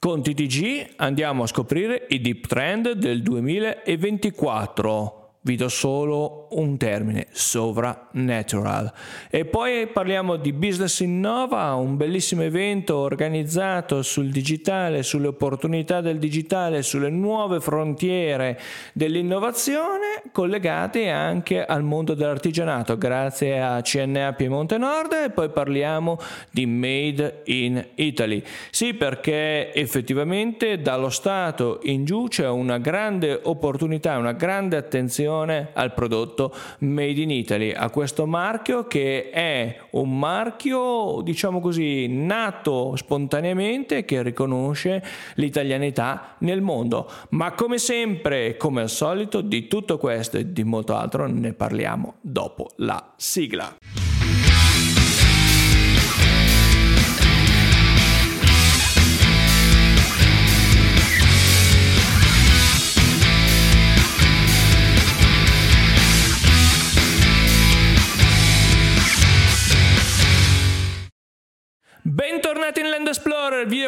Con 0.00 0.22
TTG 0.22 0.92
andiamo 0.98 1.42
a 1.42 1.48
scoprire 1.48 2.06
i 2.10 2.20
deep 2.20 2.46
trend 2.46 2.92
del 2.92 3.20
2024 3.20 5.27
vi 5.42 5.56
do 5.56 5.68
solo 5.68 6.48
un 6.50 6.76
termine, 6.76 7.28
sovranatural. 7.30 8.92
E 9.30 9.44
poi 9.44 9.86
parliamo 9.86 10.36
di 10.36 10.52
Business 10.52 10.98
Innova, 11.00 11.74
un 11.74 11.96
bellissimo 11.96 12.42
evento 12.42 12.96
organizzato 12.96 14.02
sul 14.02 14.30
digitale, 14.30 15.02
sulle 15.02 15.28
opportunità 15.28 16.00
del 16.00 16.18
digitale, 16.18 16.82
sulle 16.82 17.10
nuove 17.10 17.60
frontiere 17.60 18.58
dell'innovazione, 18.92 20.22
collegate 20.32 21.08
anche 21.08 21.64
al 21.64 21.84
mondo 21.84 22.14
dell'artigianato, 22.14 22.98
grazie 22.98 23.60
a 23.60 23.80
CNA 23.80 24.32
Piemonte 24.32 24.76
Nord. 24.76 25.12
E 25.12 25.30
poi 25.30 25.50
parliamo 25.50 26.18
di 26.50 26.66
Made 26.66 27.42
in 27.44 27.86
Italy. 27.94 28.42
Sì, 28.70 28.94
perché 28.94 29.72
effettivamente 29.72 30.80
dallo 30.80 31.10
Stato 31.10 31.78
in 31.84 32.04
giù 32.04 32.26
c'è 32.26 32.48
una 32.48 32.78
grande 32.78 33.38
opportunità, 33.44 34.16
una 34.18 34.32
grande 34.32 34.76
attenzione 34.76 35.26
attenzione 35.28 35.70
al 35.74 35.92
prodotto 35.92 36.54
Made 36.80 37.20
in 37.20 37.30
Italy, 37.30 37.72
a 37.72 37.90
questo 37.90 38.26
marchio 38.26 38.86
che 38.86 39.30
è 39.30 39.78
un 39.90 40.18
marchio, 40.18 41.20
diciamo 41.22 41.60
così, 41.60 42.06
nato 42.08 42.96
spontaneamente 42.96 44.04
che 44.04 44.22
riconosce 44.22 45.02
l'italianità 45.34 46.36
nel 46.38 46.62
mondo. 46.62 47.10
Ma 47.30 47.52
come 47.52 47.78
sempre, 47.78 48.56
come 48.56 48.80
al 48.80 48.90
solito, 48.90 49.40
di 49.40 49.68
tutto 49.68 49.98
questo 49.98 50.38
e 50.38 50.52
di 50.52 50.64
molto 50.64 50.96
altro 50.96 51.26
ne 51.26 51.52
parliamo 51.52 52.14
dopo 52.20 52.70
la 52.76 53.12
sigla. 53.16 54.07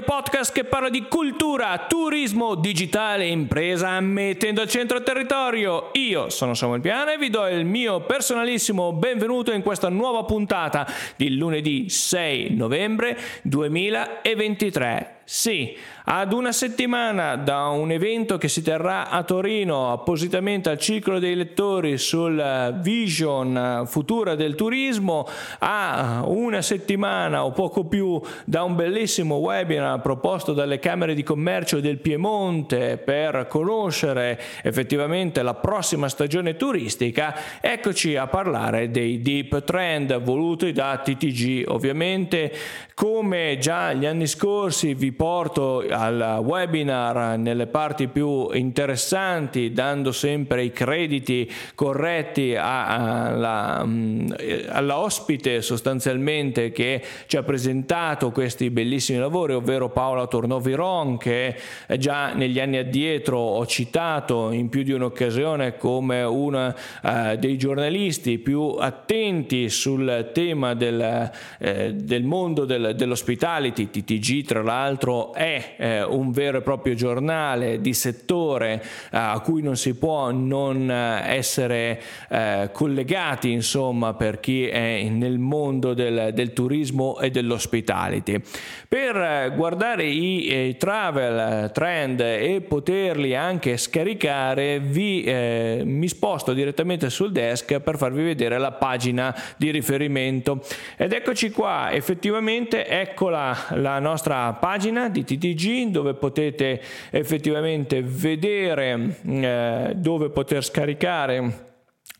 Video 0.01 0.19
podcast 0.19 0.53
che 0.53 0.65
parla 0.65 0.89
di 0.89 1.07
cultura, 1.09 1.87
turismo, 1.87 2.55
digitale 2.55 3.25
e 3.25 3.29
impresa, 3.29 4.01
mettendo 4.01 4.63
al 4.63 4.69
centro 4.69 4.97
il 4.97 5.03
territorio. 5.03 5.91
Io 5.93 6.31
sono 6.31 6.55
Samuel 6.55 6.81
Piana 6.81 7.13
e 7.13 7.19
vi 7.19 7.29
do 7.29 7.47
il 7.47 7.67
mio 7.67 8.01
personalissimo 8.01 8.93
benvenuto 8.95 9.53
in 9.53 9.63
questa 9.63 9.91
nuova 9.91 10.25
puntata 10.25 10.87
di 11.17 11.37
lunedì 11.37 11.91
6 11.91 12.55
novembre 12.55 13.19
2023. 13.43 15.20
Sì, 15.33 15.77
ad 16.07 16.33
una 16.33 16.51
settimana 16.51 17.37
da 17.37 17.69
un 17.69 17.93
evento 17.93 18.37
che 18.37 18.49
si 18.49 18.63
terrà 18.63 19.11
a 19.11 19.23
Torino 19.23 19.93
appositamente 19.93 20.71
al 20.71 20.79
ciclo 20.81 21.21
dei 21.21 21.37
lettori 21.37 21.99
sul 21.99 22.81
vision 22.81 23.85
futura 23.87 24.35
del 24.35 24.57
turismo, 24.57 25.29
a 25.61 26.25
una 26.27 26.63
settimana 26.63 27.45
o 27.45 27.53
poco 27.53 27.85
più 27.85 28.21
da 28.45 28.65
un 28.65 28.75
bellissimo 28.75 29.37
webinar 29.37 30.01
proposto 30.01 30.53
dalle 30.53 30.81
Camere 30.81 31.15
di 31.15 31.23
Commercio 31.23 31.79
del 31.79 31.99
Piemonte 31.99 32.97
per 32.97 33.47
conoscere 33.49 34.37
effettivamente 34.65 35.43
la 35.43 35.55
prossima 35.55 36.09
stagione 36.09 36.57
turistica, 36.57 37.61
eccoci 37.61 38.17
a 38.17 38.27
parlare 38.27 38.91
dei 38.91 39.23
deep 39.23 39.63
trend 39.63 40.21
voluti 40.23 40.73
da 40.73 40.99
TTG. 40.99 41.67
Ovviamente 41.69 42.53
come 43.01 43.57
già 43.59 43.95
gli 43.95 44.05
anni 44.05 44.27
scorsi 44.27 44.93
vi 44.93 45.11
porto 45.13 45.83
al 45.89 46.43
webinar 46.45 47.39
nelle 47.39 47.67
parti 47.67 48.09
più 48.09 48.51
interessanti, 48.53 49.73
dando 49.73 50.13
sempre 50.13 50.65
i 50.65 50.71
crediti 50.71 51.51
corretti 51.75 52.51
mm, 52.51 54.33
alla 54.69 54.99
ospite 54.99 55.63
sostanzialmente 55.63 56.73
che 56.73 57.03
ci 57.25 57.39
ha 57.39 57.43
presentato 57.43 58.33
questi 58.33 58.69
bellissimi 58.69 59.19
lavori, 59.19 59.55
ovvero 59.55 59.89
Paola 59.89 60.27
Tornoviron, 60.27 61.17
che 61.17 61.57
già 61.97 62.35
negli 62.35 62.61
anni 62.61 62.77
addietro 62.77 63.39
ho 63.39 63.65
citato 63.65 64.51
in 64.51 64.69
più 64.69 64.83
di 64.83 64.93
un'occasione 64.93 65.79
come 65.79 66.23
uno 66.23 66.75
eh, 67.03 67.39
dei 67.39 67.57
giornalisti 67.57 68.37
più 68.37 68.77
attenti 68.79 69.71
sul 69.71 70.29
tema 70.35 70.75
del, 70.75 71.31
eh, 71.61 71.95
del 71.95 72.25
mondo 72.25 72.67
del, 72.67 72.89
dell'ospitality, 72.95 73.91
TTG 73.91 74.45
tra 74.45 74.63
l'altro 74.63 75.33
è 75.35 75.75
eh, 75.77 76.03
un 76.03 76.31
vero 76.31 76.59
e 76.59 76.61
proprio 76.63 76.95
giornale 76.95 77.81
di 77.81 77.95
settore 77.95 78.83
eh, 79.11 79.17
a 79.17 79.41
cui 79.41 79.63
non 79.63 79.77
si 79.77 79.95
può 79.95 80.31
non 80.31 80.91
eh, 80.91 81.37
essere 81.37 82.01
eh, 82.29 82.71
collegati 82.73 83.51
insomma 83.51 84.15
per 84.15 84.41
chi 84.41 84.67
è 84.67 85.03
nel 85.09 85.39
mondo 85.39 85.95
del, 85.95 86.31
del 86.33 86.53
turismo 86.53 87.19
e 87.21 87.31
dell'hospitality. 87.31 88.41
Per 88.89 89.17
eh, 89.17 89.53
guardare 89.55 90.05
i 90.05 90.47
eh, 90.47 90.77
travel 90.79 91.71
trend 91.73 92.21
e 92.21 92.61
poterli 92.67 93.35
anche 93.35 93.77
scaricare 93.77 94.81
vi 94.81 95.29
mi 95.31 96.09
sposto 96.09 96.53
direttamente 96.53 97.11
sul 97.11 97.33
desk 97.33 97.81
per 97.81 97.97
farvi 97.97 98.23
vedere 98.23 98.59
la 98.59 98.73
pagina 98.73 99.35
di 99.57 99.71
riferimento 99.71 100.63
ed 100.97 101.13
eccoci 101.13 101.51
qua 101.51 101.91
effettivamente 101.93 102.80
eccola 102.87 103.57
la 103.71 103.99
nostra 103.99 104.53
pagina 104.55 105.09
di 105.09 105.25
TTG 105.25 105.91
dove 105.91 106.15
potete 106.15 106.81
effettivamente 107.11 108.03
vedere 108.03 109.17
eh, 109.25 109.93
dove 109.97 110.31
poter 110.31 110.65
scaricare 110.65 111.70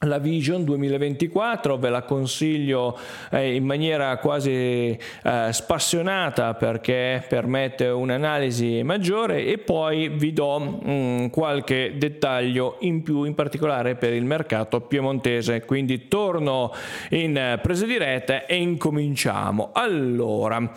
la 0.07 0.19
Vision 0.19 0.65
2024 0.65 1.77
ve 1.77 1.91
la 1.91 2.03
consiglio 2.05 2.99
eh, 3.31 3.55
in 3.55 3.67
maniera 3.67 4.17
quasi 4.17 4.51
eh, 4.51 5.49
spassionata 5.51 6.55
perché 6.55 7.23
permette 7.29 7.87
un'analisi 7.89 8.83
maggiore 8.83 9.45
e 9.45 9.59
poi 9.59 10.09
vi 10.09 10.33
do 10.33 10.59
mh, 10.59 10.91
mm, 10.91 11.27
qualche 11.27 11.97
dettaglio 11.99 12.77
in 12.81 13.03
più 13.03 13.25
in 13.25 13.35
particolare 13.35 13.95
per 13.95 14.15
il 14.15 14.25
mercato 14.25 14.81
piemontese. 14.81 15.67
Quindi 15.67 16.09
torno 16.09 16.73
in 17.11 17.59
presa 17.61 17.85
diretta 17.85 18.47
e 18.47 18.57
incominciamo. 18.57 19.71
Allora 19.75 20.73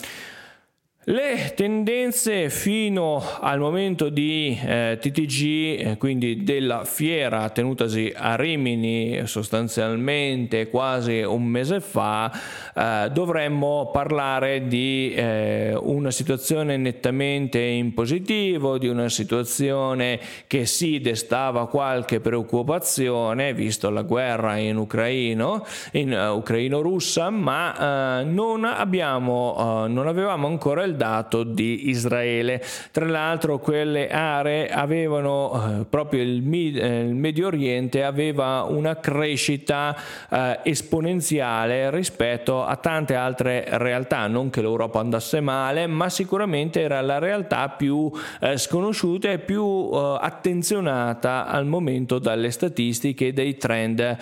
le 1.06 1.52
tendenze 1.54 2.50
fino 2.50 3.22
al 3.42 3.60
momento 3.60 4.08
di 4.08 4.58
eh, 4.64 4.98
TTG, 5.02 5.42
eh, 5.80 5.96
quindi 5.98 6.44
della 6.44 6.86
fiera 6.86 7.50
tenutasi 7.50 8.14
a 8.16 8.36
Rimini 8.36 9.22
sostanzialmente 9.26 10.70
quasi 10.70 11.22
un 11.22 11.44
mese 11.44 11.82
fa, 11.82 12.32
eh, 12.74 13.10
dovremmo 13.12 13.90
parlare 13.92 14.68
di 14.68 15.14
eh, 15.14 15.78
una 15.78 16.10
situazione 16.10 16.78
nettamente 16.78 17.60
in 17.60 17.94
positivo, 17.94 18.78
di 18.78 18.88
una 18.88 19.10
situazione 19.10 20.20
che 20.48 20.66
sì 20.66 21.02
destava 21.02 21.68
qualche 21.68 22.22
preoccupazione, 22.22 23.54
visto 23.54 23.90
la 23.90 24.04
guerra 24.04 24.56
in 24.56 24.78
Ucraino, 24.78 25.66
in 25.92 26.14
uh, 26.14 26.38
ucraino-russa, 26.38 27.30
ma 27.30 28.22
uh, 28.22 28.26
non 28.26 28.64
abbiamo, 28.64 29.84
uh, 29.84 29.92
non 29.92 30.08
avevamo 30.08 30.48
ancora 30.48 30.84
il 30.84 30.93
dato 30.94 31.44
di 31.44 31.90
Israele. 31.90 32.64
Tra 32.92 33.06
l'altro 33.06 33.60
quelle 33.60 34.10
aree 34.10 34.70
avevano 34.70 35.80
eh, 35.82 35.86
proprio 35.86 36.22
il, 36.22 36.44
eh, 36.54 37.02
il, 37.02 37.14
Medio 37.14 37.48
Oriente 37.48 38.04
aveva 38.04 38.64
una 38.64 38.98
crescita 38.98 39.96
eh, 40.30 40.60
esponenziale 40.64 41.90
rispetto 41.92 42.64
a 42.64 42.76
tante 42.76 43.16
altre 43.16 43.66
realtà, 43.70 44.28
non 44.28 44.50
che 44.50 44.62
l'Europa 44.62 45.00
andasse 45.00 45.42
male, 45.42 45.88
ma 45.88 46.10
sicuramente 46.10 46.82
era 46.82 47.02
la 47.02 47.20
realtà 47.20 47.70
più 47.70 48.12
sconosciuta 48.56 49.32
e 49.32 49.40
più 49.40 49.64
attenzionata 49.64 51.48
al 51.48 51.66
momento 51.66 52.20
dalle 52.20 52.52
statistiche 52.52 53.28
e 53.28 53.34
dai 53.34 53.58
trend 53.58 54.18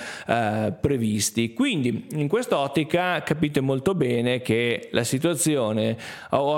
previsti. 0.79 1.53
Quindi 1.53 2.07
in 2.12 2.27
quest'ottica 2.27 3.21
capite 3.24 3.62
molto 3.62 3.94
bene 3.94 4.41
che 4.41 4.89
la 4.91 5.03
situazione 5.03 5.97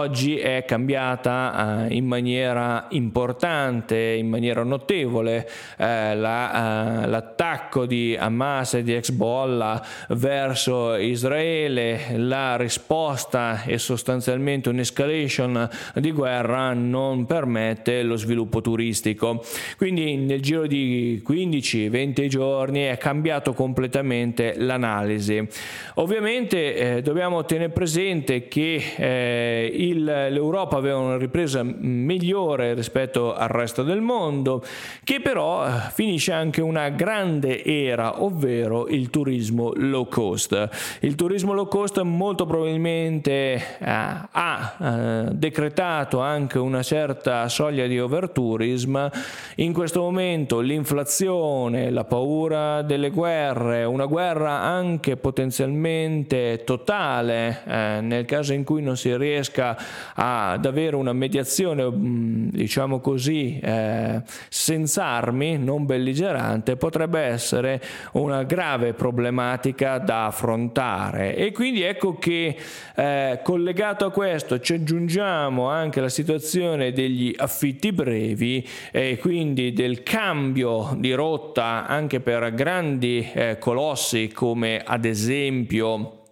oggi 0.04 0.38
è 0.38 0.66
cambiata 0.66 1.88
eh, 1.88 1.96
in 1.96 2.06
maniera 2.06 2.88
importante, 2.90 3.98
in 3.98 4.28
maniera 4.28 4.64
notevole. 4.64 5.50
Eh, 5.78 6.16
la, 6.16 7.04
eh, 7.04 7.08
l'attacco 7.08 7.86
di 7.86 8.16
Hamas 8.20 8.74
e 8.74 8.84
di 8.84 8.94
Hezbollah 8.94 9.86
verso 10.10 10.96
Israele, 10.96 12.18
la 12.18 12.58
risposta 12.58 13.64
è 13.64 13.78
sostanzialmente 13.78 14.68
un'escalation 14.68 15.70
di 15.96 16.12
guerra, 16.12 16.74
non 16.74 17.26
permette 17.26 18.04
lo 18.04 18.18
sviluppo 18.18 18.60
turistico. 18.60 19.44
Quindi 19.78 20.18
nel 20.18 20.42
giro 20.42 20.68
di 20.68 21.24
15-20 21.26 22.28
giorni 22.28 22.82
è 22.82 22.98
cambiato 22.98 23.54
completamente 23.54 24.56
l'analisi. 24.58 25.48
Ovviamente 25.96 26.98
eh, 26.98 27.02
dobbiamo 27.02 27.46
tenere 27.46 27.72
presente 27.72 28.50
che 28.50 28.82
eh, 28.98 29.72
il 29.74 29.93
il, 29.94 30.04
l'Europa 30.04 30.78
aveva 30.78 30.98
una 30.98 31.18
ripresa 31.18 31.64
migliore 31.64 32.74
rispetto 32.74 33.34
al 33.34 33.48
resto 33.48 33.84
del 33.84 34.02
mondo, 34.02 34.64
che 35.04 35.22
però 35.22 35.66
eh, 35.66 35.72
finisce 35.92 36.32
anche 36.32 36.62
una 36.62 36.90
grande 36.90 37.64
era, 37.64 38.24
ovvero 38.24 38.88
il 38.88 39.10
turismo 39.10 39.72
low 39.76 40.08
cost. 40.08 40.70
Il 41.02 41.16
turismo 41.16 41.54
low 41.54 41.68
cost 41.68 42.02
molto 42.02 42.46
probabilmente 42.46 43.32
eh, 43.34 43.86
ha 43.86 44.76
eh, 44.80 45.26
decretato 45.34 46.20
anche 46.20 46.60
una 46.60 46.84
certa 46.84 47.48
soglia 47.48 47.88
di 47.88 48.00
overtourism. 48.00 49.08
In 49.56 49.74
questo 49.74 50.02
momento 50.02 50.60
l'inflazione, 50.60 51.90
la 51.90 52.04
paura 52.04 52.82
delle 52.82 53.10
guerre, 53.10 53.84
una 53.84 54.06
guerra 54.06 54.62
anche 54.62 55.16
potenzialmente 55.18 56.64
totale 56.66 57.62
eh, 57.66 58.00
nel 58.02 58.26
caso 58.26 58.54
in 58.54 58.64
cui 58.64 58.82
non 58.82 58.98
si 58.98 59.16
riesca 59.16 59.78
ad 60.16 60.66
avere 60.66 60.96
una 60.96 61.14
mediazione, 61.14 61.84
mm, 61.90 62.50
diciamo 62.50 63.00
così, 63.00 63.60
eh, 63.60 64.22
senza 64.50 65.06
armi, 65.06 65.58
non 65.58 65.86
belligerante, 65.86 66.76
potrebbe 66.76 67.20
essere 67.20 67.82
una 68.14 68.44
grave 68.44 68.94
problematica 68.94 69.98
da 69.98 70.28
affrontare. 70.28 71.36
E 71.36 71.52
quindi 71.52 71.82
ecco 71.82 72.18
che 72.18 72.56
eh, 72.96 73.40
collegato 73.44 74.06
a 74.06 74.12
questo 74.12 74.60
ci 74.60 74.74
aggiungiamo 74.74 75.68
anche 75.70 76.02
la 76.02 76.10
situazione 76.10 76.92
degli 76.92 77.34
affitti 77.38 77.92
brevi 77.92 78.68
e 78.92 79.18
quindi 79.20 79.74
del 79.74 80.04
cambio 80.04 80.96
di 80.98 81.14
rotta 81.14 81.88
anche 81.88 82.20
per 82.20 82.54
grandi 82.54 83.30
eh, 83.34 83.58
colossi 83.60 84.30
come 84.34 84.82
ad 84.84 85.06
esempio 85.06 86.23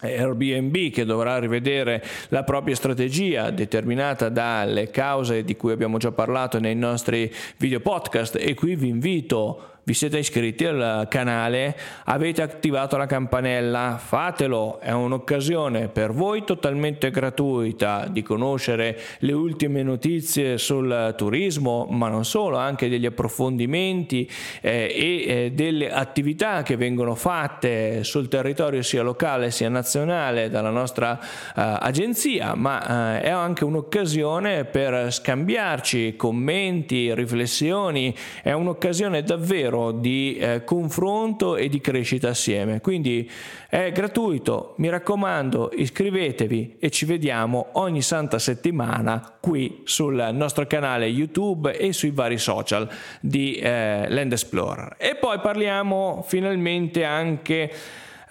Airbnb 0.00 0.90
che 0.90 1.04
dovrà 1.04 1.38
rivedere 1.38 2.02
la 2.28 2.44
propria 2.44 2.74
strategia 2.74 3.50
determinata 3.50 4.28
dalle 4.28 4.90
cause 4.90 5.44
di 5.44 5.56
cui 5.56 5.72
abbiamo 5.72 5.98
già 5.98 6.12
parlato 6.12 6.58
nei 6.58 6.74
nostri 6.74 7.32
video 7.56 7.80
podcast. 7.80 8.36
E 8.40 8.54
qui 8.54 8.76
vi 8.76 8.88
invito 8.88 9.78
vi 9.90 9.96
siete 9.96 10.18
iscritti 10.18 10.64
al 10.66 11.08
canale, 11.10 11.76
avete 12.04 12.42
attivato 12.42 12.96
la 12.96 13.06
campanella, 13.06 13.98
fatelo, 14.00 14.78
è 14.78 14.92
un'occasione 14.92 15.88
per 15.88 16.12
voi 16.12 16.44
totalmente 16.44 17.10
gratuita 17.10 18.06
di 18.08 18.22
conoscere 18.22 18.96
le 19.18 19.32
ultime 19.32 19.82
notizie 19.82 20.58
sul 20.58 21.12
turismo, 21.16 21.88
ma 21.90 22.08
non 22.08 22.24
solo, 22.24 22.56
anche 22.56 22.88
degli 22.88 23.04
approfondimenti 23.04 24.30
eh, 24.60 24.94
e 24.94 25.24
eh, 25.26 25.52
delle 25.52 25.90
attività 25.90 26.62
che 26.62 26.76
vengono 26.76 27.16
fatte 27.16 28.04
sul 28.04 28.28
territorio 28.28 28.82
sia 28.82 29.02
locale 29.02 29.50
sia 29.50 29.68
nazionale 29.68 30.50
dalla 30.50 30.70
nostra 30.70 31.18
eh, 31.18 31.26
agenzia, 31.54 32.54
ma 32.54 33.16
eh, 33.16 33.22
è 33.22 33.30
anche 33.30 33.64
un'occasione 33.64 34.66
per 34.66 35.12
scambiarci 35.12 36.14
commenti, 36.14 37.12
riflessioni, 37.12 38.14
è 38.40 38.52
un'occasione 38.52 39.24
davvero 39.24 39.78
di 39.90 40.36
eh, 40.36 40.64
confronto 40.64 41.56
e 41.56 41.68
di 41.68 41.80
crescita 41.80 42.28
assieme. 42.28 42.80
Quindi 42.80 43.28
è 43.68 43.90
gratuito, 43.92 44.74
mi 44.76 44.88
raccomando, 44.88 45.70
iscrivetevi 45.74 46.76
e 46.78 46.90
ci 46.90 47.04
vediamo 47.04 47.68
ogni 47.72 48.02
santa 48.02 48.38
settimana 48.38 49.36
qui 49.40 49.82
sul 49.84 50.30
nostro 50.32 50.66
canale 50.66 51.06
YouTube 51.06 51.76
e 51.76 51.92
sui 51.92 52.10
vari 52.10 52.38
social 52.38 52.88
di 53.20 53.54
eh, 53.54 54.06
Land 54.08 54.32
Explorer. 54.32 54.96
E 54.98 55.16
poi 55.16 55.40
parliamo 55.40 56.24
finalmente 56.26 57.04
anche 57.04 57.72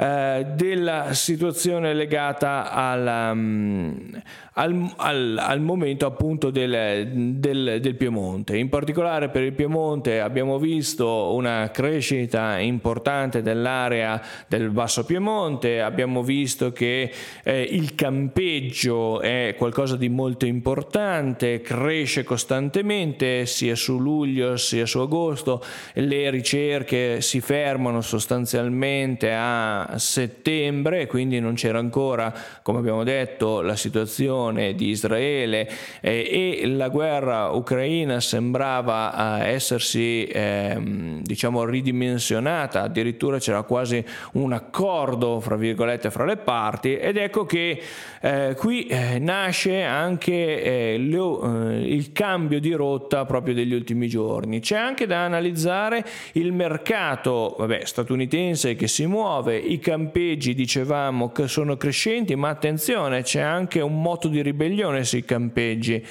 eh, 0.01 0.45
della 0.55 1.11
situazione 1.11 1.93
legata 1.93 2.71
al, 2.71 3.31
um, 3.33 4.21
al, 4.53 4.93
al, 4.95 5.37
al 5.37 5.59
momento 5.59 6.05
appunto 6.05 6.51
del, 6.51 7.09
del, 7.35 7.79
del, 7.81 7.95
Piemonte. 7.95 8.55
In 8.55 8.69
particolare 8.69 9.27
per 9.27 9.43
il 9.43 9.51
Piemonte 9.51 10.21
abbiamo 10.21 10.57
visto 10.57 11.33
una 11.33 11.69
crescita 11.73 12.59
importante 12.59 13.41
dell'area 13.41 14.21
del 14.47 14.69
Basso 14.69 15.03
Piemonte, 15.03 15.81
abbiamo 15.81 16.23
visto 16.23 16.71
che 16.71 17.11
eh, 17.43 17.61
il 17.61 17.93
campeggio 17.93 19.19
è 19.19 19.53
qualcosa 19.57 19.97
di 19.97 20.07
molto 20.07 20.45
importante, 20.45 21.59
cresce 21.59 22.23
costantemente 22.23 23.45
sia 23.45 23.75
su 23.75 23.99
luglio 23.99 24.55
sia 24.55 24.85
su 24.85 24.99
agosto, 24.99 25.61
le 25.95 26.29
ricerche 26.29 27.19
si 27.19 27.41
fermano 27.41 27.99
sostanzialmente 27.99 29.33
a 29.33 29.87
settembre, 29.97 31.07
quindi 31.07 31.39
non 31.39 31.53
c'era 31.55 31.79
ancora, 31.79 32.33
come 32.61 32.79
abbiamo 32.79 33.03
detto, 33.03 33.61
la 33.61 33.75
situazione 33.75 34.75
di 34.75 34.89
Israele 34.89 35.69
eh, 36.01 36.59
e 36.61 36.67
la 36.67 36.89
guerra 36.89 37.49
ucraina 37.49 38.19
sembrava 38.19 39.43
eh, 39.43 39.49
essersi 39.49 40.25
eh, 40.25 40.77
diciamo 41.21 41.65
ridimensionata, 41.65 42.83
addirittura 42.83 43.39
c'era 43.39 43.63
quasi 43.63 44.03
un 44.33 44.53
accordo 44.53 45.39
fra 45.39 45.55
virgolette 45.55 46.11
fra 46.11 46.25
le 46.25 46.37
parti 46.37 46.95
ed 46.95 47.17
ecco 47.17 47.45
che 47.45 47.81
eh, 48.21 48.55
qui 48.57 48.85
eh, 48.87 49.19
nasce 49.19 49.83
anche 49.83 50.63
eh, 50.63 50.97
lo, 50.97 51.77
il 51.79 52.11
cambio 52.11 52.59
di 52.59 52.73
rotta 52.73 53.25
proprio 53.25 53.53
degli 53.53 53.73
ultimi 53.73 54.07
giorni. 54.07 54.59
C'è 54.59 54.77
anche 54.77 55.05
da 55.05 55.25
analizzare 55.25 56.05
il 56.33 56.51
mercato 56.51 57.55
vabbè, 57.57 57.85
statunitense 57.85 58.75
che 58.75 58.87
si 58.87 59.05
muove, 59.05 59.57
i 59.57 59.78
campeggi 59.79 60.53
dicevamo 60.53 61.31
che 61.31 61.47
sono 61.47 61.77
crescenti, 61.77 62.35
ma 62.35 62.49
attenzione 62.49 63.23
c'è 63.23 63.41
anche 63.41 63.81
un 63.81 64.01
moto 64.01 64.27
di 64.27 64.41
ribellione 64.41 65.03
sui 65.03 65.23
campeggi. 65.25 66.05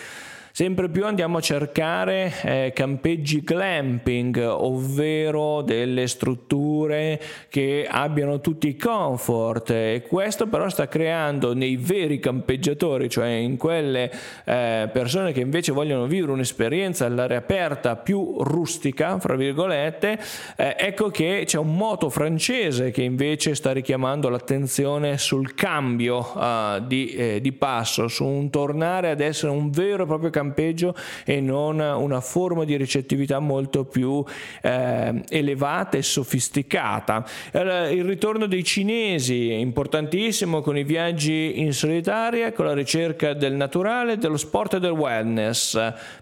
Sempre 0.58 0.88
più 0.88 1.06
andiamo 1.06 1.38
a 1.38 1.40
cercare 1.40 2.32
eh, 2.43 2.72
campeggi 2.75 3.43
glamping, 3.43 4.44
ovvero 4.44 5.62
delle 5.62 6.08
strutture 6.08 7.20
che 7.49 7.87
abbiano 7.88 8.40
tutti 8.40 8.66
i 8.66 8.75
comfort. 8.75 9.70
E 9.70 10.05
questo 10.08 10.49
però 10.49 10.69
sta 10.69 10.88
creando 10.88 11.55
nei 11.55 11.76
veri 11.76 12.19
campeggiatori, 12.19 13.08
cioè 13.08 13.28
in 13.28 13.56
quelle 13.56 14.10
eh, 14.44 14.90
persone 14.93 15.31
che 15.31 15.43
invece 15.43 15.70
vogliono 15.70 16.06
vivere 16.06 16.32
un'esperienza 16.32 17.06
all'aria 17.06 17.38
aperta 17.38 17.94
più 17.94 18.43
rustica, 18.43 19.20
fra 19.20 19.37
virgolette, 19.37 20.19
eh, 20.56 20.75
ecco 20.76 21.08
che 21.10 21.44
c'è 21.46 21.58
un 21.58 21.76
moto 21.76 22.10
francese 22.10 22.90
che 22.90 23.02
invece 23.02 23.55
sta 23.55 23.70
richiamando 23.70 24.28
l'attenzione 24.28 25.19
sul 25.19 25.55
cambio 25.55 26.19
uh, 26.34 26.84
di, 26.84 27.10
eh, 27.10 27.40
di 27.40 27.52
passo, 27.52 28.08
su 28.08 28.26
un 28.26 28.50
tornare 28.50 29.10
ad 29.10 29.20
essere 29.20 29.52
un 29.52 29.70
vero 29.70 30.02
e 30.02 30.06
proprio 30.06 30.31
campeggio 30.31 30.46
campeggio 30.48 30.94
e 31.24 31.40
non 31.40 31.78
una 31.78 32.20
forma 32.20 32.64
di 32.64 32.76
ricettività 32.76 33.38
molto 33.38 33.84
più 33.84 34.24
eh, 34.62 35.22
elevata 35.28 35.98
e 35.98 36.02
sofisticata. 36.02 37.24
Il 37.52 38.05
ritorno 38.05 38.46
dei 38.46 38.64
cinesi 38.64 39.50
è 39.50 39.56
importantissimo 39.56 40.60
con 40.60 40.76
i 40.76 40.84
viaggi 40.84 41.60
in 41.60 41.72
solitaria, 41.72 42.52
con 42.52 42.67
la 42.67 42.74
ricerca 42.74 43.34
del 43.34 43.55
naturale, 43.55 44.17
dello 44.17 44.36
sport 44.36 44.74
e 44.74 44.81
del 44.81 44.93
wellness. 44.93 45.72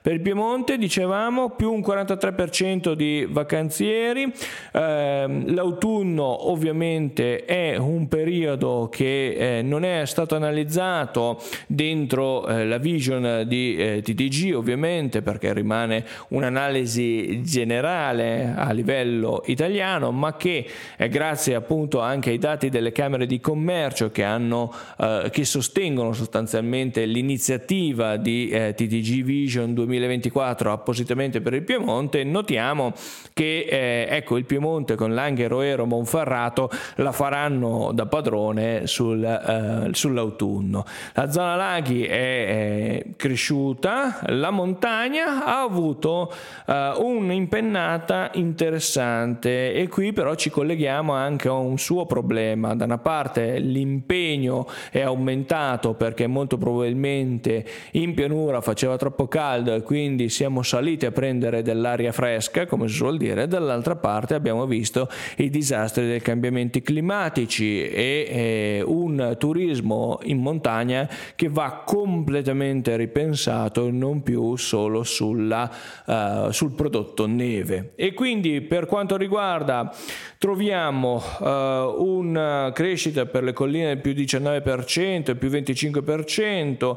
Per 0.02 0.12
il 0.12 0.20
Piemonte 0.20 0.76
dicevamo 0.76 1.50
più 1.50 1.72
un 1.72 1.80
43% 1.80 2.92
di 2.92 3.26
vacanzieri, 3.28 4.32
eh, 4.72 5.42
l'autunno 5.46 6.50
ovviamente 6.50 7.44
è 7.44 7.76
un 7.76 8.08
periodo 8.08 8.88
che 8.90 9.58
eh, 9.58 9.62
non 9.62 9.84
è 9.84 10.04
stato 10.06 10.34
analizzato 10.34 11.40
dentro 11.66 12.46
eh, 12.46 12.64
la 12.64 12.78
vision 12.78 13.44
di 13.46 13.76
eh, 13.76 14.02
TDG 14.16 14.54
ovviamente 14.54 15.20
perché 15.20 15.52
rimane 15.52 16.04
un'analisi 16.28 17.42
generale 17.42 18.54
a 18.56 18.72
livello 18.72 19.42
italiano 19.46 20.10
ma 20.10 20.36
che 20.36 20.66
eh, 20.96 21.08
grazie 21.08 21.54
appunto 21.54 22.00
anche 22.00 22.30
ai 22.30 22.38
dati 22.38 22.70
delle 22.70 22.92
camere 22.92 23.26
di 23.26 23.38
commercio 23.40 24.10
che, 24.10 24.24
hanno, 24.24 24.72
eh, 24.98 25.28
che 25.30 25.44
sostengono 25.44 26.12
sostanzialmente 26.12 27.04
l'iniziativa 27.04 28.16
di 28.16 28.48
eh, 28.48 28.72
TDG 28.74 29.22
Vision 29.22 29.74
2024 29.74 30.72
appositamente 30.72 31.40
per 31.40 31.52
il 31.54 31.62
Piemonte. 31.62 32.24
Notiamo 32.24 32.94
che 33.34 33.66
eh, 33.68 34.06
ecco 34.08 34.38
il 34.38 34.46
Piemonte 34.46 34.94
con 34.94 35.12
Langhe, 35.12 35.46
Roero, 35.46 35.84
Monferrato 35.84 36.70
la 36.96 37.12
faranno 37.12 37.90
da 37.92 38.06
padrone 38.06 38.86
sul, 38.86 39.22
eh, 39.22 39.88
sull'autunno. 39.92 40.84
La 41.12 41.30
zona 41.30 41.54
laghi 41.56 42.04
è 42.04 43.04
cresciuta 43.16 43.95
la 44.26 44.50
montagna 44.50 45.44
ha 45.44 45.62
avuto 45.62 46.32
uh, 46.66 46.72
un'impennata 47.04 48.30
interessante 48.34 49.72
e 49.72 49.88
qui 49.88 50.12
però 50.12 50.34
ci 50.34 50.50
colleghiamo 50.50 51.12
anche 51.12 51.48
a 51.48 51.52
un 51.52 51.78
suo 51.78 52.06
problema. 52.06 52.74
Da 52.74 52.84
una 52.84 52.98
parte 52.98 53.58
l'impegno 53.58 54.66
è 54.90 55.00
aumentato 55.00 55.94
perché 55.94 56.26
molto 56.26 56.58
probabilmente 56.58 57.64
in 57.92 58.14
pianura 58.14 58.60
faceva 58.60 58.96
troppo 58.96 59.26
caldo 59.28 59.74
e 59.74 59.82
quindi 59.82 60.28
siamo 60.28 60.62
saliti 60.62 61.06
a 61.06 61.10
prendere 61.10 61.62
dell'aria 61.62 62.12
fresca, 62.12 62.66
come 62.66 62.88
si 62.88 62.94
suol 62.94 63.16
dire, 63.16 63.46
dall'altra 63.46 63.96
parte 63.96 64.34
abbiamo 64.34 64.66
visto 64.66 65.08
i 65.36 65.50
disastri 65.50 66.06
dei 66.06 66.20
cambiamenti 66.20 66.82
climatici 66.82 67.82
e 67.82 68.26
eh, 68.28 68.82
un 68.84 69.36
turismo 69.38 70.18
in 70.24 70.38
montagna 70.38 71.08
che 71.34 71.48
va 71.48 71.82
completamente 71.84 72.96
ripensato 72.96 73.85
non 73.90 74.22
più 74.22 74.56
solo 74.56 75.02
sulla, 75.02 75.70
uh, 76.06 76.50
sul 76.50 76.72
prodotto 76.72 77.26
neve. 77.26 77.92
E 77.96 78.14
quindi 78.14 78.60
per 78.60 78.86
quanto 78.86 79.16
riguarda 79.16 79.94
troviamo 80.38 81.22
uh, 81.40 82.04
una 82.04 82.70
crescita 82.74 83.26
per 83.26 83.42
le 83.42 83.52
colline 83.52 83.86
del 83.86 83.98
più 83.98 84.12
19%, 84.12 85.36
più 85.36 85.48
25% 85.48 86.96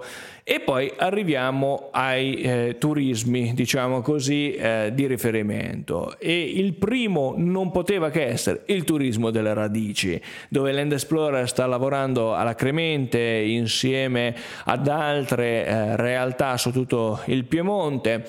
e 0.51 0.61
poi 0.61 0.91
arriviamo 0.97 1.89
ai 1.91 2.41
eh, 2.41 2.75
turismi, 2.79 3.53
diciamo 3.53 4.01
così, 4.01 4.55
eh, 4.55 4.89
di 4.95 5.05
riferimento. 5.05 6.17
E 6.17 6.41
il 6.41 6.73
primo 6.73 7.35
non 7.37 7.69
poteva 7.69 8.09
che 8.09 8.25
essere 8.25 8.63
il 8.65 8.83
turismo 8.83 9.29
delle 9.29 9.53
radici, 9.53 10.19
dove 10.47 10.71
Land 10.71 10.93
Explorer 10.93 11.47
sta 11.47 11.67
lavorando 11.67 12.33
alacremente 12.33 13.19
insieme 13.19 14.35
ad 14.65 14.87
altre 14.87 15.67
eh, 15.67 15.95
realtà 15.95 16.57
su 16.57 16.71
tutto 16.79 17.21
il 17.25 17.43
Piemonte 17.43 18.25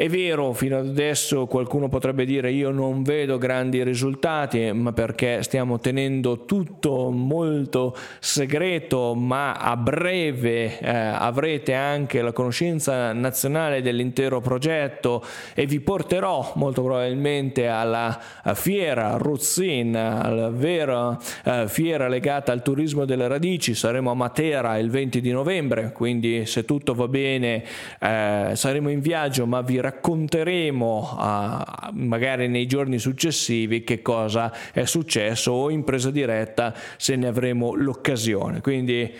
è 0.00 0.08
vero, 0.08 0.54
fino 0.54 0.78
ad 0.78 0.88
adesso 0.88 1.44
qualcuno 1.44 1.90
potrebbe 1.90 2.24
dire 2.24 2.50
io 2.50 2.70
non 2.70 3.02
vedo 3.02 3.36
grandi 3.36 3.84
risultati, 3.84 4.72
ma 4.72 4.94
perché 4.94 5.42
stiamo 5.42 5.78
tenendo 5.78 6.46
tutto 6.46 7.10
molto 7.10 7.94
segreto, 8.18 9.14
ma 9.14 9.52
a 9.52 9.76
breve 9.76 10.78
eh, 10.78 10.88
avrete 10.88 11.74
anche 11.74 12.22
la 12.22 12.32
conoscenza 12.32 13.12
nazionale 13.12 13.82
dell'intero 13.82 14.40
progetto 14.40 15.22
e 15.52 15.66
vi 15.66 15.80
porterò 15.80 16.52
molto 16.54 16.82
probabilmente 16.82 17.68
alla 17.68 18.18
fiera 18.54 19.18
Ruzzin, 19.18 19.94
alla 19.94 20.48
vera 20.48 21.14
eh, 21.44 21.68
fiera 21.68 22.08
legata 22.08 22.52
al 22.52 22.62
turismo 22.62 23.04
delle 23.04 23.28
radici, 23.28 23.74
saremo 23.74 24.10
a 24.10 24.14
Matera 24.14 24.78
il 24.78 24.88
20 24.88 25.20
di 25.20 25.30
novembre, 25.30 25.92
quindi 25.92 26.46
se 26.46 26.64
tutto 26.64 26.94
va 26.94 27.06
bene 27.06 27.62
eh, 28.00 28.52
saremo 28.54 28.88
in 28.88 29.00
viaggio, 29.00 29.44
ma 29.44 29.60
vi 29.60 29.78
racconterò 29.78 29.88
racconteremo 29.90 31.16
uh, 31.18 31.90
magari 31.92 32.48
nei 32.48 32.66
giorni 32.66 32.98
successivi 32.98 33.82
che 33.82 34.00
cosa 34.02 34.52
è 34.72 34.84
successo 34.84 35.52
o 35.52 35.70
in 35.70 35.82
presa 35.84 36.10
diretta 36.10 36.74
se 36.96 37.16
ne 37.16 37.26
avremo 37.26 37.74
l'occasione. 37.74 38.60
Quindi 38.60 39.12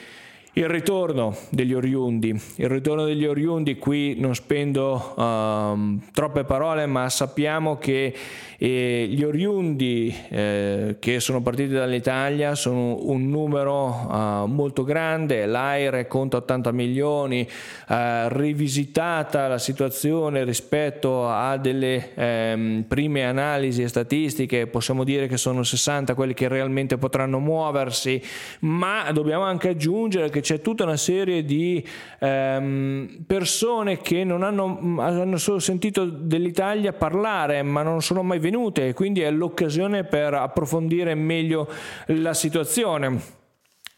il 0.54 0.68
ritorno 0.68 1.36
degli 1.50 1.72
oriundi, 1.72 2.28
il 2.56 2.68
ritorno 2.68 3.04
degli 3.04 3.24
oriundi, 3.24 3.76
qui 3.76 4.16
non 4.18 4.34
spendo 4.34 5.14
um, 5.16 6.00
troppe 6.12 6.42
parole, 6.42 6.86
ma 6.86 7.08
sappiamo 7.08 7.78
che 7.78 8.12
eh, 8.58 9.06
gli 9.08 9.22
oriundi 9.22 10.14
eh, 10.28 10.96
che 10.98 11.20
sono 11.20 11.40
partiti 11.40 11.72
dall'Italia 11.72 12.54
sono 12.56 12.98
un 13.06 13.28
numero 13.30 13.86
uh, 13.86 14.46
molto 14.46 14.82
grande, 14.82 15.46
l'AIRE 15.46 16.08
conta 16.08 16.38
80 16.38 16.72
milioni, 16.72 17.48
uh, 17.88 17.94
rivisitata 18.28 19.46
la 19.46 19.58
situazione 19.58 20.44
rispetto 20.44 21.28
a 21.28 21.56
delle 21.58 22.10
um, 22.16 22.84
prime 22.86 23.24
analisi 23.24 23.82
e 23.82 23.88
statistiche, 23.88 24.66
possiamo 24.66 25.04
dire 25.04 25.28
che 25.28 25.36
sono 25.36 25.62
60 25.62 26.14
quelli 26.14 26.34
che 26.34 26.48
realmente 26.48 26.98
potranno 26.98 27.38
muoversi, 27.38 28.20
ma 28.60 29.10
dobbiamo 29.12 29.44
anche 29.44 29.68
aggiungere 29.68 30.28
che 30.28 30.39
c'è 30.40 30.60
tutta 30.60 30.84
una 30.84 30.96
serie 30.96 31.44
di 31.44 31.84
ehm, 32.18 33.24
persone 33.26 33.98
che 33.98 34.24
non 34.24 34.42
hanno, 34.42 34.96
hanno 34.98 35.36
solo 35.36 35.58
sentito 35.58 36.04
dell'Italia 36.04 36.92
parlare 36.92 37.62
ma 37.62 37.82
non 37.82 38.02
sono 38.02 38.22
mai 38.22 38.38
venute, 38.38 38.94
quindi 38.94 39.20
è 39.20 39.30
l'occasione 39.30 40.04
per 40.04 40.34
approfondire 40.34 41.14
meglio 41.14 41.68
la 42.06 42.34
situazione. 42.34 43.38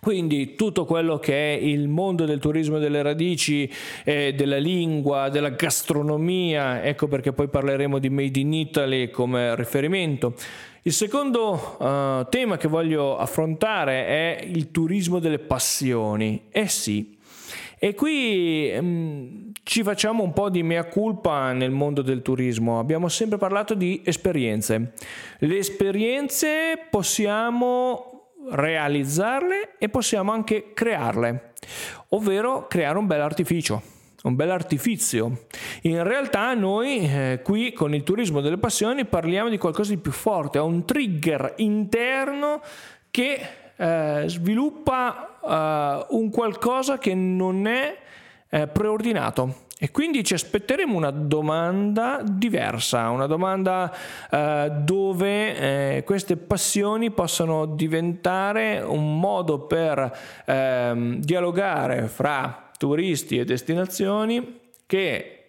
Quindi 0.05 0.57
tutto 0.57 0.85
quello 0.85 1.21
che 1.21 1.55
è 1.55 1.57
il 1.57 1.87
mondo 1.87 2.25
del 2.25 2.41
turismo 2.41 2.81
delle 2.81 3.03
radici, 3.03 3.71
eh, 4.03 4.35
della 4.35 4.57
lingua, 4.57 5.29
della 5.29 5.51
gastronomia, 5.51 6.83
ecco 6.83 7.07
perché 7.07 7.33
poi 7.33 7.47
parleremo 7.47 8.01
di 8.01 8.11
Made 8.11 8.41
in 8.41 8.53
Italy 8.53 9.11
come 9.11 9.55
riferimento. 9.55 10.35
Il 10.83 10.93
secondo 10.93 11.77
uh, 11.79 12.29
tema 12.29 12.57
che 12.57 12.67
voglio 12.67 13.17
affrontare 13.17 14.07
è 14.07 14.45
il 14.45 14.73
turismo 14.73 15.21
delle 15.21 15.39
passioni. 15.39 16.47
Eh 16.51 16.67
sì, 16.67 17.17
e 17.79 17.95
qui 17.95 18.73
um, 18.77 19.53
ci 19.63 19.85
facciamo 19.85 20.25
un 20.25 20.33
po' 20.33 20.51
di 20.51 20.65
mea 20.65 20.85
culpa 20.85 21.53
nel 21.53 21.71
mondo 21.71 22.03
del 22.03 22.23
turismo. 22.23 22.81
Abbiamo 22.81 23.07
sempre 23.09 23.39
parlato 23.39 23.75
di 23.75 24.03
esperienze. 24.05 24.95
Le 25.39 25.59
esperienze 25.59 26.89
possiamo 26.91 28.12
realizzarle 28.51 29.77
e 29.79 29.89
possiamo 29.89 30.33
anche 30.33 30.73
crearle, 30.73 31.53
ovvero 32.09 32.67
creare 32.67 32.99
un 32.99 33.07
bel 33.07 33.21
artificio 33.21 33.83
un 34.23 34.37
bel 34.37 34.51
artifizio. 34.51 35.47
In 35.83 36.03
realtà 36.03 36.55
noi 36.55 36.99
eh, 36.99 37.41
qui 37.43 37.73
con 37.73 37.95
il 37.95 38.03
turismo 38.03 38.41
delle 38.41 38.59
passioni 38.59 39.05
parliamo 39.05 39.49
di 39.49 39.59
qualcosa 39.59 39.93
di 39.93 40.01
più 40.01 40.13
forte, 40.13 40.59
è 40.59 40.63
un 40.63 40.85
trigger 40.85 41.55
interno 41.57 42.61
che 43.11 43.41
eh, 43.77 44.25
sviluppa 44.27 45.39
eh, 45.45 46.07
un 46.11 46.31
qualcosa 46.31 46.99
che 46.99 47.15
non 47.15 47.67
è 47.67 47.99
eh, 48.49 48.67
preordinato. 48.69 49.62
E 49.83 49.91
quindi 49.91 50.23
ci 50.23 50.35
aspetteremo 50.35 50.97
una 50.97 51.11
domanda 51.11 52.23
diversa, 52.25 53.11
una 53.11 53.27
domanda 53.27 53.93
eh, 54.31 54.71
dove 54.79 55.97
eh, 55.97 56.05
queste 56.05 56.37
passioni 56.37 57.11
possano 57.11 57.67
diventare 57.67 58.79
un 58.79 59.19
modo 59.19 59.67
per 59.67 60.19
ehm, 60.45 61.17
dialogare 61.17 62.07
fra 62.07 62.71
turisti 62.79 63.39
e 63.39 63.45
destinazioni 63.45 64.61
che 64.87 65.42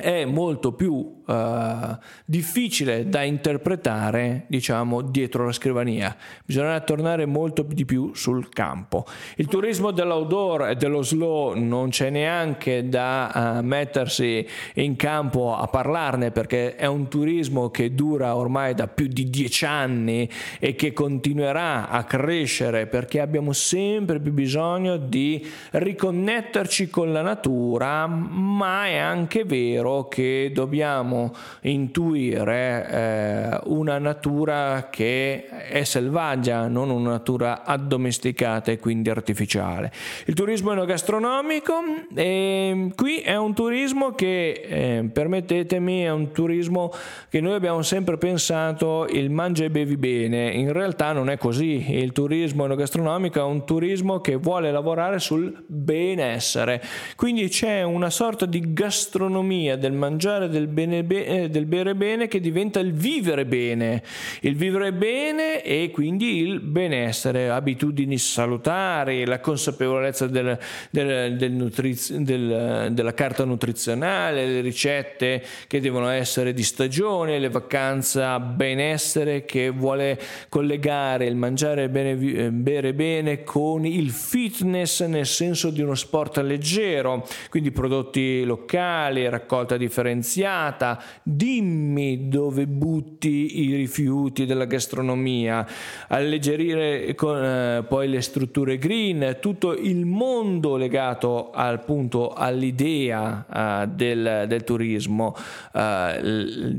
è 0.00 0.24
molto 0.24 0.74
più 0.74 1.22
uh, 1.26 1.98
difficile 2.24 3.08
da 3.08 3.24
interpretare, 3.24 4.44
diciamo, 4.46 5.02
dietro 5.02 5.44
la 5.44 5.50
scrivania. 5.50 6.16
Bisogna 6.44 6.78
tornare 6.78 7.26
molto 7.26 7.66
di 7.68 7.84
più 7.84 8.14
sul 8.14 8.48
campo. 8.48 9.06
Il 9.34 9.48
turismo 9.48 9.90
dell'outdoor 9.90 10.68
e 10.68 10.76
dello 10.76 11.02
slow 11.02 11.58
non 11.58 11.88
c'è 11.88 12.10
neanche 12.10 12.88
da 12.88 13.56
uh, 13.58 13.64
mettersi 13.64 14.46
in 14.74 14.94
campo 14.94 15.56
a 15.56 15.66
parlarne 15.66 16.30
perché 16.30 16.76
è 16.76 16.86
un 16.86 17.08
turismo 17.08 17.68
che 17.70 17.92
dura 17.92 18.36
ormai 18.36 18.74
da 18.74 18.86
più 18.86 19.08
di 19.08 19.28
dieci 19.28 19.64
anni 19.64 20.30
e 20.60 20.76
che 20.76 20.92
continuerà 20.92 21.88
a 21.88 22.04
crescere 22.04 22.86
perché 22.86 23.18
abbiamo 23.18 23.52
sempre 23.52 24.20
più 24.20 24.32
bisogno 24.32 24.96
di 24.96 25.44
riconnetterci 25.72 26.88
con 26.88 27.10
la 27.10 27.22
natura, 27.22 28.06
ma 28.06 28.86
è 28.86 28.96
anche 28.96 29.42
vero 29.42 29.86
vero 29.88 30.08
che 30.08 30.50
dobbiamo 30.52 31.32
intuire 31.62 32.88
eh, 32.90 33.60
una 33.64 33.98
natura 33.98 34.88
che 34.90 35.46
è 35.46 35.82
selvaggia, 35.84 36.68
non 36.68 36.90
una 36.90 37.10
natura 37.10 37.64
addomesticata 37.64 38.70
e 38.70 38.78
quindi 38.78 39.08
artificiale. 39.08 39.90
Il 40.26 40.34
turismo 40.34 40.72
enogastronomico, 40.72 41.74
eh, 42.14 42.92
qui 42.94 43.18
è 43.18 43.36
un 43.36 43.54
turismo 43.54 44.12
che, 44.12 44.50
eh, 44.50 45.08
permettetemi, 45.10 46.02
è 46.02 46.10
un 46.10 46.32
turismo 46.32 46.92
che 47.30 47.40
noi 47.40 47.54
abbiamo 47.54 47.82
sempre 47.82 48.18
pensato 48.18 49.06
il 49.10 49.30
mangia 49.30 49.64
e 49.64 49.70
bevi 49.70 49.96
bene, 49.96 50.50
in 50.50 50.72
realtà 50.72 51.12
non 51.12 51.30
è 51.30 51.38
così, 51.38 51.96
il 51.96 52.12
turismo 52.12 52.64
enogastronomico 52.64 53.38
è 53.38 53.42
un 53.42 53.64
turismo 53.64 54.20
che 54.20 54.36
vuole 54.36 54.70
lavorare 54.70 55.18
sul 55.18 55.64
benessere, 55.66 56.82
quindi 57.16 57.48
c'è 57.48 57.82
una 57.82 58.10
sorta 58.10 58.44
di 58.46 58.72
gastronomia 58.72 59.77
del 59.78 59.92
mangiare, 59.92 60.48
del, 60.48 60.66
bene, 60.66 61.06
eh, 61.06 61.48
del 61.48 61.66
bere 61.66 61.94
bene 61.94 62.28
che 62.28 62.40
diventa 62.40 62.80
il 62.80 62.92
vivere 62.92 63.46
bene, 63.46 64.02
il 64.40 64.56
vivere 64.56 64.92
bene 64.92 65.62
e 65.62 65.90
quindi 65.90 66.38
il 66.38 66.60
benessere, 66.60 67.50
abitudini 67.50 68.18
salutari, 68.18 69.24
la 69.24 69.40
consapevolezza 69.40 70.26
del, 70.26 70.58
del, 70.90 71.52
nutriz- 71.52 72.14
della 72.14 73.14
carta 73.14 73.44
nutrizionale, 73.44 74.46
le 74.46 74.60
ricette 74.60 75.42
che 75.66 75.80
devono 75.80 76.08
essere 76.08 76.52
di 76.52 76.62
stagione, 76.62 77.38
le 77.38 77.48
vacanze 77.48 78.22
benessere 78.40 79.44
che 79.44 79.70
vuole 79.70 80.18
collegare 80.48 81.26
il 81.26 81.36
mangiare 81.36 81.88
bene, 81.88 82.10
eh, 82.10 82.50
bere 82.50 82.94
bene 82.94 83.44
con 83.44 83.84
il 83.84 84.10
fitness 84.10 85.04
nel 85.04 85.26
senso 85.26 85.70
di 85.70 85.80
uno 85.80 85.94
sport 85.94 86.38
leggero, 86.38 87.26
quindi 87.50 87.70
prodotti 87.70 88.44
locali, 88.44 89.28
raccolta 89.68 89.76
differenziata, 89.76 91.02
dimmi 91.22 92.28
dove 92.28 92.66
butti 92.66 93.66
i 93.66 93.74
rifiuti 93.74 94.46
della 94.46 94.64
gastronomia, 94.64 95.66
alleggerire 96.08 97.14
con, 97.14 97.44
eh, 97.44 97.84
poi 97.86 98.08
le 98.08 98.22
strutture 98.22 98.78
green, 98.78 99.36
tutto 99.40 99.76
il 99.76 100.06
mondo 100.06 100.76
legato 100.76 101.50
appunto 101.50 102.32
all'idea 102.32 103.44
uh, 103.48 103.86
del, 103.92 104.44
del, 104.46 104.64
turismo 104.64 105.34
uh, 105.72 105.80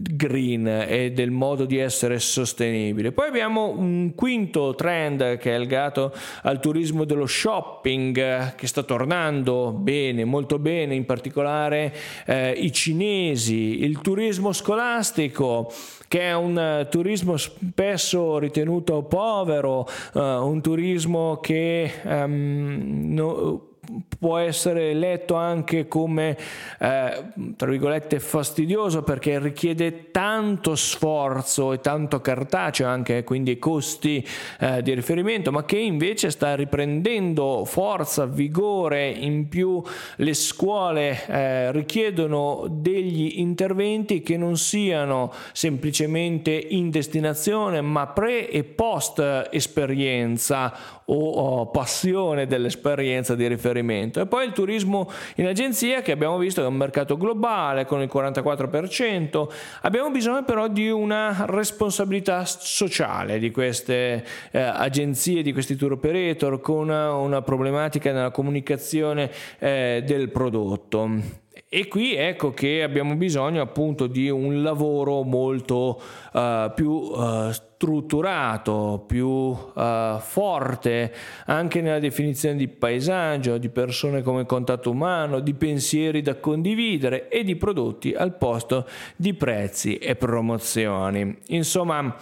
green 0.09 0.67
e 0.87 1.11
del 1.13 1.31
modo 1.31 1.65
di 1.65 1.77
essere 1.77 2.17
sostenibile. 2.19 3.11
Poi 3.11 3.27
abbiamo 3.27 3.69
un 3.69 4.13
quinto 4.15 4.73
trend 4.75 5.37
che 5.37 5.53
è 5.53 5.59
legato 5.59 6.13
al 6.43 6.59
turismo 6.59 7.03
dello 7.03 7.27
shopping 7.27 8.55
che 8.55 8.67
sta 8.67 8.83
tornando 8.83 9.71
bene, 9.71 10.25
molto 10.25 10.57
bene, 10.57 10.95
in 10.95 11.05
particolare 11.05 11.93
eh, 12.25 12.51
i 12.51 12.71
cinesi, 12.79 13.83
il 13.83 13.99
turismo 13.99 14.53
scolastico 14.53 15.69
che 16.07 16.21
è 16.21 16.33
un 16.33 16.55
uh, 16.55 16.89
turismo 16.89 17.37
spesso 17.37 18.39
ritenuto 18.39 19.03
povero, 19.03 19.87
uh, 20.13 20.19
un 20.19 20.59
turismo 20.61 21.39
che 21.39 21.91
um, 22.03 23.13
no, 23.13 23.68
può 24.17 24.37
essere 24.37 24.93
letto 24.93 25.35
anche 25.35 25.87
come 25.87 26.37
eh, 26.79 27.23
tra 27.55 27.69
virgolette 27.69 28.19
fastidioso 28.19 29.03
perché 29.03 29.39
richiede 29.39 30.11
tanto 30.11 30.75
sforzo 30.75 31.73
e 31.73 31.79
tanto 31.79 32.21
cartaceo 32.21 32.87
anche 32.87 33.23
quindi 33.23 33.57
costi 33.57 34.25
eh, 34.59 34.81
di 34.81 34.93
riferimento 34.93 35.51
ma 35.51 35.63
che 35.65 35.77
invece 35.77 36.29
sta 36.29 36.55
riprendendo 36.55 37.65
forza 37.65 38.25
vigore. 38.25 39.09
In 39.09 39.47
più 39.47 39.81
le 40.17 40.33
scuole 40.33 41.25
eh, 41.27 41.71
richiedono 41.71 42.67
degli 42.69 43.39
interventi 43.39 44.21
che 44.21 44.37
non 44.37 44.57
siano 44.57 45.31
semplicemente 45.53 46.51
in 46.51 46.89
destinazione 46.89 47.81
ma 47.81 48.07
pre 48.07 48.49
e 48.49 48.63
post 48.63 49.47
esperienza 49.51 50.98
o, 51.09 51.29
o 51.29 51.65
passione 51.67 52.47
dell'esperienza 52.47 53.35
di 53.35 53.47
riferimento. 53.47 54.21
E 54.21 54.25
poi 54.27 54.45
il 54.45 54.53
turismo 54.53 55.09
in 55.35 55.47
agenzia 55.47 56.01
che 56.01 56.11
abbiamo 56.11 56.37
visto 56.37 56.63
è 56.63 56.65
un 56.65 56.75
mercato 56.75 57.17
globale 57.17 57.85
con 57.85 58.01
il 58.01 58.09
44%. 58.11 59.47
Abbiamo 59.81 60.09
bisogno 60.11 60.43
però 60.43 60.67
di 60.67 60.89
una 60.89 61.45
responsabilità 61.47 62.45
sociale 62.45 63.39
di 63.39 63.51
queste 63.51 64.25
eh, 64.51 64.59
agenzie, 64.59 65.41
di 65.41 65.53
questi 65.53 65.75
tour 65.75 65.93
operator 65.93 66.61
con 66.61 66.77
una, 66.79 67.13
una 67.13 67.41
problematica 67.41 68.11
nella 68.11 68.31
comunicazione 68.31 69.31
eh, 69.59 70.03
del 70.05 70.29
prodotto. 70.29 71.47
E 71.71 71.87
qui 71.87 72.15
ecco 72.15 72.51
che 72.51 72.81
abbiamo 72.81 73.15
bisogno 73.15 73.61
appunto 73.61 74.07
di 74.07 74.27
un 74.27 74.63
lavoro 74.63 75.21
molto 75.21 76.01
uh, 76.33 76.73
più 76.73 76.89
uh, 76.89 77.51
strutturato, 77.51 79.03
più 79.05 79.27
uh, 79.27 80.17
forte 80.17 81.13
anche 81.45 81.81
nella 81.81 81.99
definizione 81.99 82.55
di 82.55 82.67
paesaggio, 82.67 83.59
di 83.59 83.69
persone 83.69 84.23
come 84.23 84.47
contatto 84.47 84.89
umano, 84.89 85.41
di 85.41 85.53
pensieri 85.53 86.23
da 86.23 86.37
condividere 86.37 87.27
e 87.29 87.43
di 87.43 87.55
prodotti 87.55 88.13
al 88.13 88.35
posto 88.35 88.87
di 89.15 89.35
prezzi 89.35 89.97
e 89.97 90.15
promozioni. 90.15 91.37
Insomma, 91.49 92.15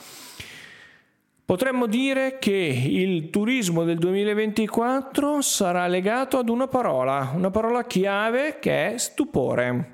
Potremmo 1.48 1.86
dire 1.86 2.40
che 2.40 2.52
il 2.52 3.30
turismo 3.30 3.86
del 3.86 3.98
2024 4.00 5.42
sarà 5.42 5.88
legato 5.88 6.40
ad 6.40 6.50
una 6.50 6.68
parola, 6.68 7.32
una 7.34 7.50
parola 7.50 7.86
chiave 7.86 8.60
che 8.60 8.92
è 8.92 8.98
stupore. 8.98 9.92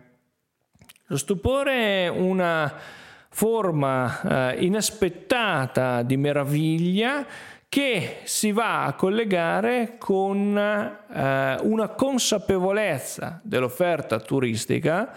Lo 1.06 1.16
stupore 1.16 2.06
è 2.06 2.08
una 2.08 2.74
forma 3.30 4.52
eh, 4.56 4.66
inaspettata 4.66 6.02
di 6.02 6.18
meraviglia 6.18 7.24
che 7.70 8.22
si 8.24 8.52
va 8.52 8.86
a 8.86 8.94
collegare 8.94 9.98
con 10.00 10.58
eh, 10.58 11.58
una 11.62 11.88
consapevolezza 11.90 13.40
dell'offerta 13.44 14.20
turistica 14.20 15.16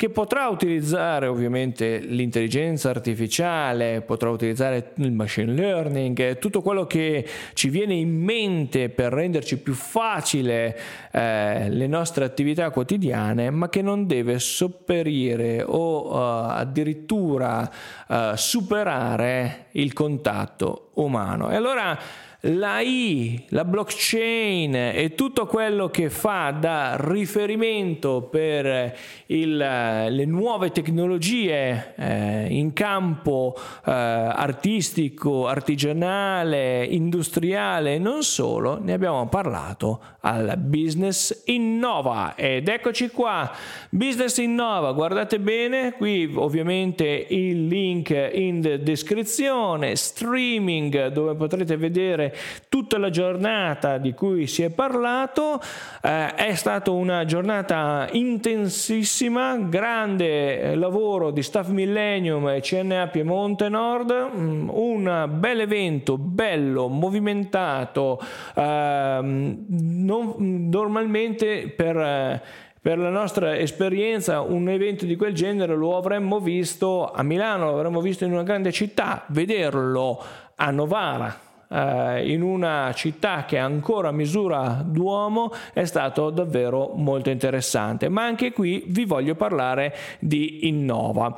che 0.00 0.08
potrà 0.08 0.48
utilizzare 0.48 1.26
ovviamente 1.26 1.98
l'intelligenza 1.98 2.88
artificiale, 2.88 4.00
potrà 4.00 4.30
utilizzare 4.30 4.92
il 4.94 5.12
machine 5.12 5.52
learning, 5.52 6.38
tutto 6.38 6.62
quello 6.62 6.86
che 6.86 7.28
ci 7.52 7.68
viene 7.68 7.92
in 7.92 8.08
mente 8.08 8.88
per 8.88 9.12
renderci 9.12 9.58
più 9.58 9.74
facile 9.74 10.74
eh, 11.12 11.68
le 11.68 11.86
nostre 11.86 12.24
attività 12.24 12.70
quotidiane, 12.70 13.50
ma 13.50 13.68
che 13.68 13.82
non 13.82 14.06
deve 14.06 14.38
sopperire 14.38 15.62
o 15.62 16.06
uh, 16.06 16.48
addirittura 16.48 17.70
uh, 18.08 18.34
superare 18.36 19.66
il 19.72 19.92
contatto 19.92 20.92
umano. 20.94 21.50
E 21.50 21.56
allora 21.56 21.98
l'AI, 22.42 23.44
la 23.48 23.64
blockchain 23.64 24.74
e 24.74 25.14
tutto 25.14 25.46
quello 25.46 25.88
che 25.88 26.08
fa 26.08 26.50
da 26.58 26.96
riferimento 26.98 28.22
per 28.22 28.96
il, 29.26 29.56
le 29.56 30.24
nuove 30.24 30.70
tecnologie 30.70 31.94
eh, 31.96 32.46
in 32.48 32.72
campo 32.72 33.54
eh, 33.56 33.90
artistico, 33.90 35.46
artigianale, 35.46 36.84
industriale 36.84 37.94
e 37.94 37.98
non 37.98 38.22
solo, 38.22 38.78
ne 38.80 38.92
abbiamo 38.94 39.26
parlato 39.28 40.00
al 40.20 40.54
Business 40.56 41.42
Innova. 41.46 42.34
Ed 42.36 42.68
eccoci 42.68 43.08
qua, 43.10 43.50
Business 43.90 44.38
Innova, 44.38 44.92
guardate 44.92 45.38
bene, 45.40 45.92
qui 45.92 46.30
ovviamente 46.34 47.26
il 47.28 47.66
link 47.66 48.10
in 48.32 48.80
descrizione, 48.82 49.96
streaming 49.96 51.08
dove 51.08 51.34
potrete 51.34 51.76
vedere 51.76 52.29
tutta 52.68 52.98
la 52.98 53.10
giornata 53.10 53.98
di 53.98 54.14
cui 54.14 54.46
si 54.46 54.62
è 54.62 54.70
parlato. 54.70 55.60
Eh, 56.02 56.34
è 56.34 56.54
stata 56.54 56.90
una 56.90 57.24
giornata 57.24 58.08
intensissima, 58.12 59.56
grande 59.56 60.60
eh, 60.60 60.74
lavoro 60.74 61.30
di 61.30 61.42
Staff 61.42 61.68
Millennium 61.68 62.48
e 62.48 62.60
CNA 62.60 63.08
Piemonte 63.08 63.68
Nord, 63.68 64.30
mm, 64.34 64.68
un 64.70 65.28
bel 65.32 65.60
evento, 65.60 66.18
bello, 66.18 66.88
movimentato, 66.88 68.20
ehm, 68.54 69.64
non, 69.68 70.34
normalmente 70.38 71.68
per... 71.74 71.96
Eh, 71.96 72.68
per 72.82 72.96
la 72.96 73.10
nostra 73.10 73.58
esperienza 73.58 74.40
un 74.40 74.70
evento 74.70 75.04
di 75.04 75.14
quel 75.14 75.34
genere 75.34 75.76
lo 75.76 75.98
avremmo 75.98 76.40
visto 76.40 77.10
a 77.10 77.22
Milano, 77.22 77.66
lo 77.66 77.74
avremmo 77.76 78.00
visto 78.00 78.24
in 78.24 78.32
una 78.32 78.42
grande 78.42 78.72
città, 78.72 79.24
vederlo 79.28 80.22
a 80.54 80.70
Novara 80.70 81.49
eh, 81.70 82.32
in 82.32 82.42
una 82.42 82.92
città 82.94 83.44
che 83.44 83.58
ancora 83.58 84.10
misura 84.10 84.82
d'uomo 84.84 85.52
è 85.72 85.84
stato 85.84 86.30
davvero 86.30 86.92
molto 86.94 87.30
interessante. 87.30 88.08
Ma 88.08 88.24
anche 88.24 88.52
qui 88.52 88.84
vi 88.88 89.04
voglio 89.04 89.34
parlare 89.34 89.94
di 90.18 90.68
Innova. 90.68 91.34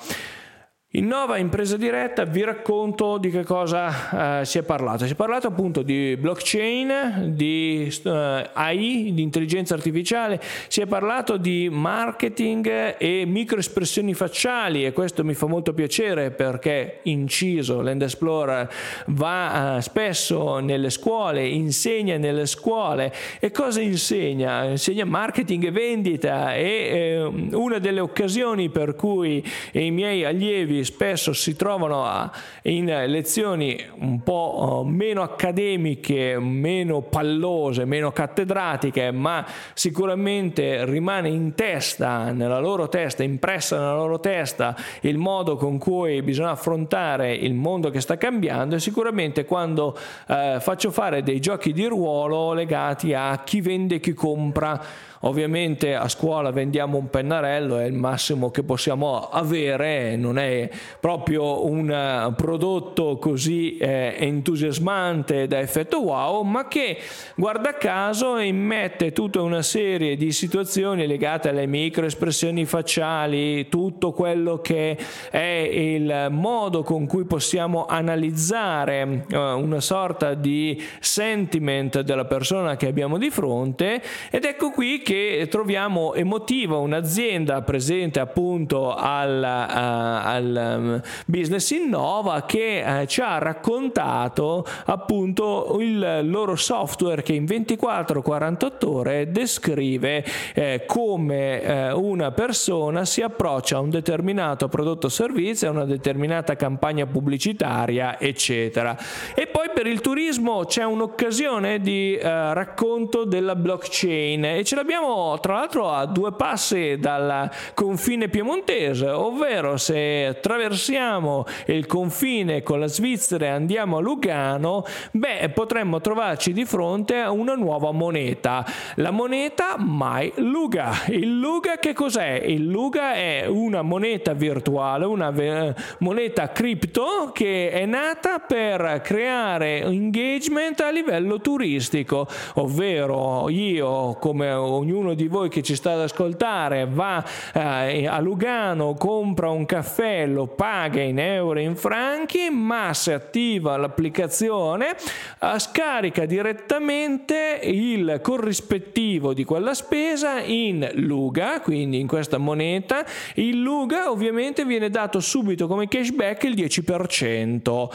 In 0.94 1.07
Nova 1.07 1.38
Impresa 1.38 1.78
Diretta 1.78 2.24
vi 2.24 2.44
racconto 2.44 3.16
di 3.16 3.31
che 3.31 3.44
cosa 3.44 4.40
eh, 4.40 4.44
si 4.44 4.59
è 4.59 4.62
parlato. 4.62 5.07
Si 5.07 5.12
è 5.12 5.16
parlato 5.16 5.46
appunto 5.46 5.81
di 5.81 6.18
blockchain, 6.18 7.33
di 7.35 7.90
eh, 8.05 8.50
AI, 8.52 9.12
di 9.14 9.22
intelligenza 9.22 9.72
artificiale, 9.72 10.38
si 10.68 10.83
è 10.83 10.87
parlato 10.87 11.38
di 11.38 11.70
marketing 11.72 12.96
e 12.98 13.24
microespressioni 13.26 14.12
facciali 14.12 14.85
e 14.85 14.92
questo 14.92 15.24
mi 15.24 15.33
fa 15.33 15.46
molto 15.46 15.72
piacere 15.72 16.31
perché 16.31 16.98
inciso 17.05 17.81
Land 17.81 18.02
Explorer 18.02 18.70
va 19.07 19.78
eh, 19.78 19.81
spesso 19.81 20.59
nelle 20.59 20.90
scuole, 20.90 21.48
insegna 21.48 22.18
nelle 22.18 22.44
scuole 22.44 23.14
e 23.40 23.50
cosa 23.50 23.81
insegna? 23.81 24.64
Insegna 24.64 25.07
marketing 25.07 25.64
e 25.64 25.70
vendita 25.70 26.55
e 26.55 26.64
eh, 26.66 27.22
una 27.55 27.78
delle 27.78 28.00
occasioni 28.00 28.68
per 28.68 28.94
cui 28.94 29.42
i 29.72 29.90
miei 29.90 30.26
allievi 30.26 30.81
spesso 30.85 31.33
si 31.33 31.57
trovano 31.57 32.31
in 32.62 32.87
lezioni 33.07 33.79
un 33.99 34.23
po' 34.23 34.85
meno 34.87 35.23
accademiche, 35.23 36.38
meno 36.38 37.03
pallose, 37.03 37.85
meno 37.85 38.12
cattedratiche, 38.12 39.11
ma 39.11 39.45
sicuramente 39.75 40.85
rimane 40.85 41.29
in 41.29 41.55
testa, 41.55 42.33
nella 42.33 42.59
loro 42.59 42.88
testa, 42.88 43.23
impressa 43.23 43.79
nella 43.79 43.95
loro 43.95 44.21
testa 44.21 44.77
il 45.03 45.18
modo 45.18 45.57
con 45.57 45.79
cui 45.79 46.23
bisogna 46.23 46.51
affrontare 46.51 47.33
il 47.33 47.55
mondo 47.55 47.90
che 47.90 48.01
sta 48.01 48.16
cambiando 48.16 48.77
e 48.77 48.81
sicuramente 48.81 49.45
quando 49.45 49.97
eh, 50.29 50.59
faccio 50.61 50.90
fare 50.90 51.23
dei 51.23 51.40
giochi 51.40 51.73
di 51.73 51.87
ruolo 51.87 52.53
legati 52.53 53.14
a 53.14 53.42
chi 53.45 53.61
vende 53.61 53.97
e 53.97 54.01
chi 54.01 54.12
compra 54.12 55.11
Ovviamente 55.24 55.94
a 55.94 56.08
scuola 56.08 56.50
vendiamo 56.50 56.98
un 56.98 57.08
pennarello, 57.08 57.78
è 57.78 57.85
il 57.85 57.92
massimo 57.92 58.50
che 58.50 58.64
possiamo 58.64 59.28
avere, 59.28 60.16
non 60.16 60.37
è 60.37 60.68
proprio 60.98 61.64
un 61.64 61.88
eh, 61.88 62.32
prodotto 62.35 63.18
così 63.18 63.76
eh, 63.76 64.16
entusiasmante 64.18 65.46
da 65.46 65.61
effetto 65.61 66.02
wow, 66.02 66.42
ma 66.42 66.66
che 66.66 66.98
guarda 67.37 67.74
caso 67.74 68.37
immette 68.38 69.12
tutta 69.12 69.40
una 69.42 69.62
serie 69.62 70.16
di 70.16 70.32
situazioni 70.32 71.06
legate 71.06 71.50
alle 71.50 71.66
microespressioni 71.66 72.64
facciali, 72.64 73.68
tutto 73.68 74.11
quello 74.11 74.58
che 74.58 74.98
è 75.30 75.38
il 75.38 76.26
modo 76.30 76.82
con 76.82 77.06
cui 77.06 77.26
possiamo 77.26 77.87
analizzare 77.87 79.24
eh, 79.30 79.37
una 79.37 79.80
sorta 79.80 80.35
di 80.35 80.82
sentiment 80.98 82.00
della 82.00 82.24
persona 82.24 82.74
che 82.74 82.88
abbiamo 82.88 83.18
di 83.18 83.30
fronte 83.30 84.02
ed 84.28 84.44
ecco 84.44 84.70
qui 84.70 85.00
che 85.00 85.11
che 85.12 85.46
troviamo 85.51 86.14
emotiva 86.14 86.79
un'azienda 86.79 87.61
presente 87.61 88.18
appunto 88.18 88.94
al, 88.94 89.42
uh, 89.42 90.27
al 90.27 90.77
um, 90.79 91.03
Business 91.27 91.68
Innova 91.68 92.46
che 92.46 92.83
uh, 92.83 93.05
ci 93.05 93.20
ha 93.20 93.37
raccontato 93.37 94.64
appunto 94.87 95.77
il 95.81 96.20
loro 96.22 96.57
software 96.57 97.20
che 97.20 97.35
in 97.35 97.44
24-48 97.44 98.87
ore 98.87 99.31
descrive 99.31 100.25
eh, 100.55 100.85
come 100.87 101.61
eh, 101.61 101.92
una 101.92 102.31
persona 102.31 103.05
si 103.05 103.20
approccia 103.20 103.77
a 103.77 103.81
un 103.81 103.90
determinato 103.90 104.68
prodotto 104.68 105.09
o 105.09 105.11
servizio, 105.11 105.68
a 105.68 105.72
una 105.72 105.85
determinata 105.85 106.57
campagna 106.57 107.05
pubblicitaria, 107.05 108.18
eccetera. 108.18 108.96
E 109.35 109.46
poi 109.46 109.68
per 109.75 109.87
il 109.87 110.01
turismo 110.01 110.64
c'è 110.64 110.85
un'occasione 110.85 111.81
di 111.81 112.14
eh, 112.14 112.55
racconto 112.55 113.25
della 113.25 113.55
blockchain 113.55 114.44
e 114.44 114.64
ce 114.64 114.75
l'abbiamo 114.75 115.01
siamo 115.03 115.41
tra 115.41 115.55
l'altro 115.55 115.91
a 115.91 116.07
due 116.07 116.33
passi 116.33 116.97
dal 116.97 117.51
confine 117.75 118.29
piemontese, 118.29 119.09
ovvero 119.09 119.77
se 119.77 120.27
attraversiamo 120.27 121.45
il 121.67 121.87
confine 121.87 122.62
con 122.62 122.79
la 122.79 122.87
Svizzera 122.87 123.47
e 123.47 123.49
andiamo 123.49 123.97
a 123.97 124.01
Lugano, 124.01 124.85
beh, 125.11 125.51
potremmo 125.53 126.01
trovarci 126.01 126.53
di 126.53 126.65
fronte 126.65 127.19
a 127.19 127.33
una 127.33 127.55
nuova 127.55 127.91
moneta, 127.91 128.65
la 128.97 129.11
moneta 129.11 129.75
Mai 129.77 130.33
Luga. 130.37 130.93
Il 131.09 131.41
Luga 131.41 131.79
che 131.79 131.95
cos'è? 131.95 132.41
Il 132.45 132.69
Luga 132.69 133.15
è 133.15 133.47
una 133.49 133.83
moneta 133.83 134.35
virtuale, 134.35 135.05
una 135.05 135.31
ve- 135.33 135.75
moneta 135.99 136.53
cripto 136.53 137.33
che 137.33 137.71
è 137.71 137.85
nata 137.87 138.38
per 138.38 139.01
creare 139.03 139.83
engagement 139.83 140.81
a 140.81 140.91
livello 140.91 141.41
turistico, 141.41 142.29
ovvero 142.55 143.49
io 143.49 144.17
come 144.21 144.53
ognuno 144.53 144.91
ognuno 144.92 145.14
di 145.14 145.26
voi 145.26 145.48
che 145.48 145.62
ci 145.62 145.74
sta 145.74 145.92
ad 145.92 146.00
ascoltare 146.00 146.87
va 146.87 147.24
eh, 147.55 148.07
a 148.07 148.20
Lugano, 148.20 148.94
compra 148.94 149.48
un 149.48 149.64
caffè, 149.64 150.26
lo 150.26 150.46
paga 150.46 151.00
in 151.00 151.18
euro 151.18 151.59
e 151.59 151.62
in 151.62 151.76
franchi, 151.76 152.50
ma 152.50 152.92
se 152.92 153.14
attiva 153.14 153.76
l'applicazione 153.78 154.90
eh, 154.90 155.59
scarica 155.59 156.26
direttamente 156.26 157.61
il 157.62 158.20
corrispettivo 158.22 159.33
di 159.33 159.44
quella 159.44 159.72
spesa 159.72 160.40
in 160.40 160.87
Luga, 160.94 161.61
quindi 161.61 161.98
in 161.98 162.07
questa 162.07 162.37
moneta. 162.37 163.05
Il 163.35 163.62
Luga 163.62 164.11
ovviamente 164.11 164.66
viene 164.66 164.90
dato 164.90 165.20
subito 165.20 165.66
come 165.66 165.88
cashback 165.88 166.44
il 166.44 166.55
10% 166.55 167.88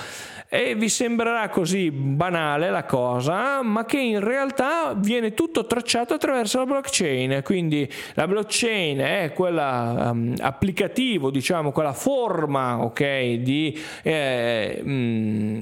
e 0.49 0.75
vi 0.75 0.87
sembrerà 0.87 1.49
così 1.49 1.91
banale 1.91 2.69
la 2.69 2.85
cosa, 2.85 3.61
ma 3.61 3.83
che 3.83 3.99
in 3.99 4.21
realtà 4.21 4.93
viene 4.95 5.33
tutto 5.33 5.65
tracciato 5.65 6.13
attraverso 6.13 6.59
la 6.59 6.65
blockchain. 6.87 7.41
Quindi 7.43 7.89
la 8.13 8.27
blockchain 8.27 8.99
è 8.99 9.31
quella 9.33 10.09
um, 10.11 10.33
applicativo, 10.39 11.29
diciamo, 11.29 11.71
quella 11.71 11.93
forma 11.93 12.83
ok, 12.83 13.33
di, 13.33 13.77
eh, 14.03 14.81
mh, 14.81 15.61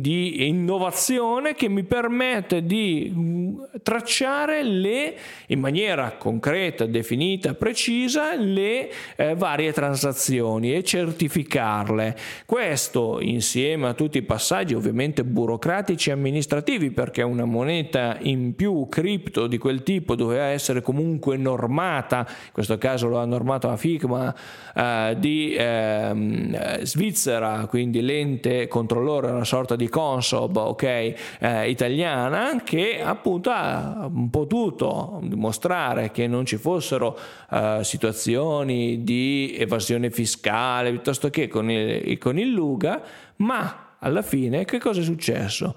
di 0.00 0.48
innovazione 0.48 1.54
che 1.54 1.68
mi 1.68 1.84
permette 1.84 2.64
di 2.64 3.12
mm, 3.14 3.54
tracciare 3.82 4.62
le, 4.62 5.14
in 5.48 5.60
maniera 5.60 6.12
concreta, 6.16 6.86
definita, 6.86 7.54
precisa, 7.54 8.34
le 8.34 8.90
eh, 9.16 9.34
varie 9.34 9.72
transazioni 9.72 10.74
e 10.74 10.82
certificarle. 10.82 12.16
Questo 12.46 13.20
insieme 13.20 13.88
a 13.88 13.94
tutti 13.94 14.18
i 14.18 14.22
passaggi 14.22 14.74
ovviamente 14.74 15.24
burocratici 15.24 16.08
e 16.08 16.12
amministrativi 16.12 16.90
perché 16.90 17.22
una 17.22 17.44
moneta 17.44 18.16
in 18.20 18.54
più 18.54 18.86
cripto 18.88 19.46
di 19.46 19.58
quel 19.58 19.82
tipo 19.82 20.03
doveva 20.04 20.44
essere 20.44 20.82
comunque 20.82 21.36
normata, 21.36 22.26
in 22.28 22.52
questo 22.52 22.76
caso 22.78 23.08
lo 23.08 23.18
ha 23.18 23.24
normato 23.24 23.68
la 23.68 23.76
FICMA 23.76 24.34
eh, 24.74 25.16
di 25.18 25.54
eh, 25.54 26.80
Svizzera, 26.82 27.66
quindi 27.66 28.02
l'ente 28.02 28.68
controllore, 28.68 29.30
una 29.30 29.44
sorta 29.44 29.76
di 29.76 29.88
Consob 29.88 30.56
ok, 30.56 30.82
eh, 30.82 31.70
italiana 31.70 32.62
che 32.62 33.00
appunto 33.02 33.50
ha 33.50 34.10
potuto 34.30 35.20
dimostrare 35.22 36.10
che 36.10 36.26
non 36.26 36.44
ci 36.44 36.56
fossero 36.56 37.18
eh, 37.50 37.80
situazioni 37.82 39.02
di 39.02 39.54
evasione 39.58 40.10
fiscale 40.10 40.90
piuttosto 40.90 41.30
che 41.30 41.48
con 41.48 41.70
il, 41.70 42.18
con 42.18 42.38
il 42.38 42.50
Luga 42.50 43.00
ma 43.36 43.96
alla 43.98 44.22
fine 44.22 44.64
che 44.64 44.78
cosa 44.78 45.00
è 45.00 45.04
successo? 45.04 45.74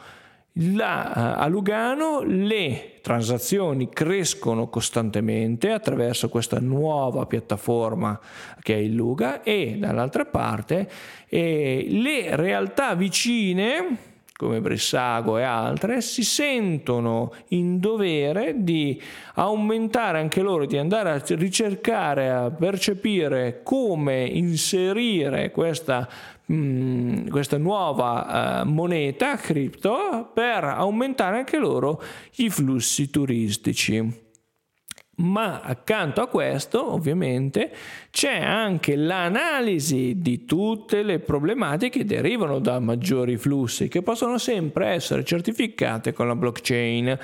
La, 0.59 1.35
a 1.35 1.45
Lugano 1.47 2.21
le 2.23 2.93
transazioni 3.01 3.89
crescono 3.89 4.69
costantemente 4.69 5.71
attraverso 5.71 6.29
questa 6.29 6.59
nuova 6.59 7.27
piattaforma 7.27 8.19
che 8.61 8.73
è 8.73 8.77
il 8.77 8.95
Luga 8.95 9.43
e 9.43 9.77
dall'altra 9.79 10.25
parte 10.25 10.89
eh, 11.27 11.85
le 11.89 12.35
realtà 12.35 12.95
vicine 12.95 14.15
come 14.37 14.61
Brissago 14.61 15.39
e 15.39 15.43
altre, 15.43 15.99
si 15.99 16.23
sentono 16.23 17.33
in 17.49 17.79
dovere 17.79 18.53
di 18.57 19.01
aumentare 19.33 20.19
anche 20.19 20.41
loro, 20.41 20.67
di 20.67 20.77
andare 20.77 21.09
a 21.09 21.23
ricercare, 21.35 22.29
a 22.29 22.51
percepire 22.51 23.61
come 23.63 24.25
inserire 24.25 25.49
questa 25.49 26.07
Mm, 26.51 27.27
questa 27.27 27.57
nuova 27.57 28.61
uh, 28.61 28.69
moneta 28.69 29.35
cripto 29.35 30.31
per 30.33 30.63
aumentare 30.63 31.39
anche 31.39 31.57
loro 31.57 32.01
i 32.35 32.49
flussi 32.49 33.09
turistici. 33.09 34.25
Ma 35.19 35.61
accanto 35.61 36.21
a 36.21 36.27
questo, 36.27 36.93
ovviamente, 36.93 37.71
c'è 38.11 38.39
anche 38.39 38.95
l'analisi 38.95 40.21
di 40.21 40.45
tutte 40.45 41.01
le 41.01 41.19
problematiche 41.19 41.99
che 41.99 42.05
derivano 42.05 42.59
da 42.59 42.79
maggiori 42.79 43.35
flussi, 43.35 43.87
che 43.87 44.03
possono 44.03 44.37
sempre 44.37 44.89
essere 44.89 45.23
certificate 45.25 46.13
con 46.13 46.27
la 46.27 46.35
blockchain 46.35 47.17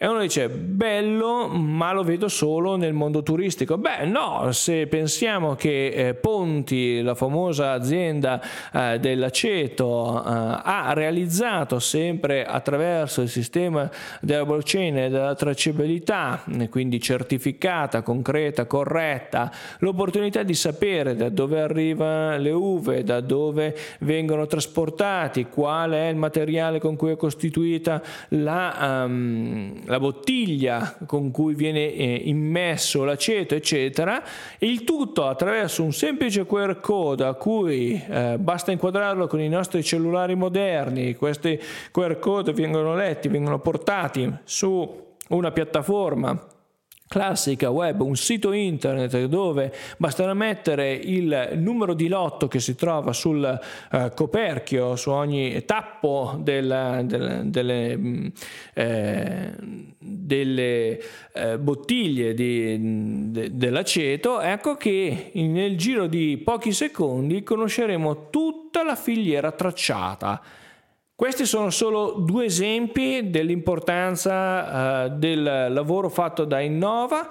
e 0.00 0.06
uno 0.06 0.20
dice, 0.20 0.48
bello, 0.48 1.48
ma 1.48 1.92
lo 1.92 2.04
vedo 2.04 2.28
solo 2.28 2.76
nel 2.76 2.92
mondo 2.92 3.24
turistico. 3.24 3.78
Beh, 3.78 4.04
no, 4.04 4.52
se 4.52 4.86
pensiamo 4.86 5.56
che 5.56 5.88
eh, 5.88 6.14
Ponti, 6.14 7.02
la 7.02 7.16
famosa 7.16 7.72
azienda 7.72 8.40
eh, 8.72 9.00
dell'aceto, 9.00 10.22
eh, 10.24 10.30
ha 10.62 10.92
realizzato 10.92 11.80
sempre 11.80 12.44
attraverso 12.44 13.22
il 13.22 13.28
sistema 13.28 13.90
della 14.20 14.44
blockchain 14.44 14.98
e 14.98 15.08
della 15.08 15.34
tracciabilità, 15.34 16.44
quindi 16.70 17.00
certificata, 17.00 18.02
concreta, 18.02 18.66
corretta, 18.66 19.50
l'opportunità 19.80 20.44
di 20.44 20.54
sapere 20.54 21.16
da 21.16 21.28
dove 21.28 21.60
arrivano 21.60 22.38
le 22.38 22.52
uve, 22.52 23.02
da 23.02 23.18
dove 23.18 23.76
vengono 23.98 24.46
trasportati, 24.46 25.46
qual 25.46 25.90
è 25.90 26.06
il 26.06 26.14
materiale 26.14 26.78
con 26.78 26.94
cui 26.94 27.10
è 27.10 27.16
costituita 27.16 28.00
la... 28.28 29.02
Um, 29.04 29.86
la 29.88 29.98
bottiglia 29.98 30.96
con 31.06 31.30
cui 31.30 31.54
viene 31.54 31.92
eh, 31.92 32.22
immesso 32.24 33.04
l'aceto, 33.04 33.54
eccetera, 33.54 34.22
il 34.58 34.84
tutto 34.84 35.26
attraverso 35.26 35.82
un 35.82 35.92
semplice 35.92 36.46
QR 36.46 36.80
code 36.80 37.24
a 37.24 37.34
cui 37.34 38.02
eh, 38.08 38.36
basta 38.38 38.70
inquadrarlo 38.70 39.26
con 39.26 39.40
i 39.40 39.48
nostri 39.48 39.82
cellulari 39.82 40.34
moderni, 40.34 41.14
questi 41.14 41.60
QR 41.90 42.18
code 42.18 42.52
vengono 42.52 42.94
letti, 42.94 43.28
vengono 43.28 43.58
portati 43.58 44.30
su 44.44 45.06
una 45.28 45.50
piattaforma 45.50 46.56
classica 47.08 47.70
web, 47.70 48.02
un 48.02 48.16
sito 48.16 48.52
internet 48.52 49.24
dove 49.24 49.72
basterà 49.96 50.34
mettere 50.34 50.92
il 50.92 51.52
numero 51.54 51.94
di 51.94 52.06
lotto 52.06 52.46
che 52.46 52.60
si 52.60 52.74
trova 52.74 53.12
sul 53.12 53.60
uh, 53.90 54.14
coperchio, 54.14 54.94
su 54.94 55.10
ogni 55.10 55.64
tappo 55.64 56.36
del, 56.38 57.02
del, 57.04 57.42
delle, 57.46 57.96
mm, 57.96 58.26
eh, 58.74 59.54
delle 59.98 61.00
eh, 61.32 61.58
bottiglie 61.58 62.34
di, 62.34 63.30
de, 63.30 63.56
dell'aceto, 63.56 64.40
ecco 64.40 64.74
che 64.76 65.30
nel 65.34 65.76
giro 65.76 66.06
di 66.06 66.36
pochi 66.44 66.72
secondi 66.72 67.42
conosceremo 67.42 68.28
tutta 68.28 68.84
la 68.84 68.94
filiera 68.94 69.50
tracciata 69.50 70.42
questi 71.18 71.46
sono 71.46 71.70
solo 71.70 72.12
due 72.12 72.44
esempi 72.44 73.28
dell'importanza 73.28 75.06
uh, 75.06 75.18
del 75.18 75.66
lavoro 75.68 76.08
fatto 76.08 76.44
da 76.44 76.60
Innova 76.60 77.28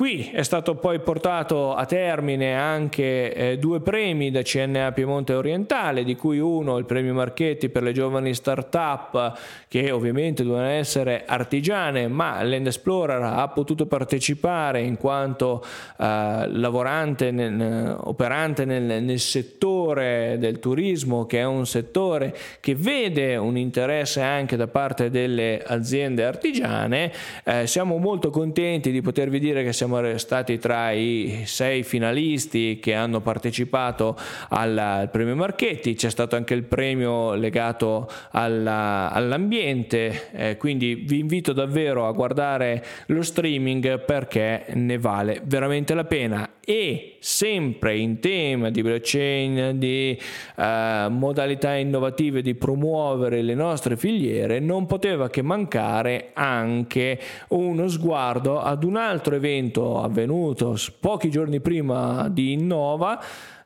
Qui 0.00 0.30
è 0.32 0.42
stato 0.44 0.76
poi 0.76 0.98
portato 1.00 1.74
a 1.74 1.84
termine 1.84 2.54
anche 2.54 3.34
eh, 3.34 3.58
due 3.58 3.82
premi 3.82 4.30
da 4.30 4.40
CNA 4.40 4.92
Piemonte 4.92 5.34
Orientale, 5.34 6.04
di 6.04 6.16
cui 6.16 6.38
uno 6.38 6.78
il 6.78 6.86
premio 6.86 7.12
Marchetti 7.12 7.68
per 7.68 7.82
le 7.82 7.92
giovani 7.92 8.32
start-up, 8.32 9.38
che 9.68 9.90
ovviamente 9.90 10.42
devono 10.42 10.64
essere 10.64 11.24
artigiane, 11.26 12.08
ma 12.08 12.42
l'End 12.42 12.68
Explorer 12.68 13.20
ha 13.20 13.46
potuto 13.48 13.84
partecipare 13.84 14.80
in 14.80 14.96
quanto 14.96 15.62
eh, 15.98 16.46
lavorante, 16.48 17.30
nel, 17.30 17.94
operante 18.00 18.64
nel, 18.64 19.02
nel 19.02 19.20
settore 19.20 20.36
del 20.38 20.60
turismo, 20.60 21.26
che 21.26 21.40
è 21.40 21.44
un 21.44 21.66
settore 21.66 22.34
che 22.60 22.74
vede 22.74 23.36
un 23.36 23.58
interesse 23.58 24.22
anche 24.22 24.56
da 24.56 24.66
parte 24.66 25.10
delle 25.10 25.62
aziende 25.62 26.24
artigiane. 26.24 27.12
Eh, 27.44 27.66
siamo 27.66 27.98
molto 27.98 28.30
contenti 28.30 28.90
di 28.90 29.02
potervi 29.02 29.38
dire 29.38 29.62
che 29.62 29.74
siamo 29.74 29.88
siamo 29.90 30.18
stati 30.18 30.58
tra 30.58 30.92
i 30.92 31.42
sei 31.46 31.82
finalisti 31.82 32.78
che 32.80 32.94
hanno 32.94 33.20
partecipato 33.20 34.16
al, 34.50 35.08
premio 35.10 35.34
Marchetti, 35.34 35.94
c'è 35.94 36.10
stato 36.10 36.36
anche 36.36 36.54
il 36.54 36.62
premio 36.62 37.34
legato 37.34 38.08
alla, 38.30 39.10
all'ambiente, 39.10 40.30
eh, 40.32 40.56
quindi 40.56 40.94
vi 40.94 41.18
invito 41.18 41.52
davvero 41.52 42.06
a 42.06 42.12
guardare 42.12 42.84
lo 43.06 43.22
streaming 43.22 44.04
perché 44.04 44.66
ne 44.74 44.98
vale 44.98 45.40
veramente 45.44 45.94
la 45.94 46.04
pena 46.04 46.48
e 46.70 47.16
sempre 47.18 47.96
in 47.96 48.20
tema 48.20 48.70
di 48.70 48.80
blockchain, 48.80 49.76
di 49.76 50.16
uh, 50.54 51.10
modalità 51.10 51.74
innovative 51.74 52.42
di 52.42 52.54
promuovere 52.54 53.42
le 53.42 53.56
nostre 53.56 53.96
filiere, 53.96 54.60
non 54.60 54.86
poteva 54.86 55.28
che 55.28 55.42
mancare 55.42 56.30
anche 56.32 57.18
uno 57.48 57.88
sguardo 57.88 58.60
ad 58.60 58.84
un 58.84 58.94
altro 58.94 59.34
evento 59.34 60.00
avvenuto 60.00 60.76
pochi 61.00 61.28
giorni 61.28 61.58
prima 61.58 62.28
di 62.28 62.52
Innova 62.52 63.20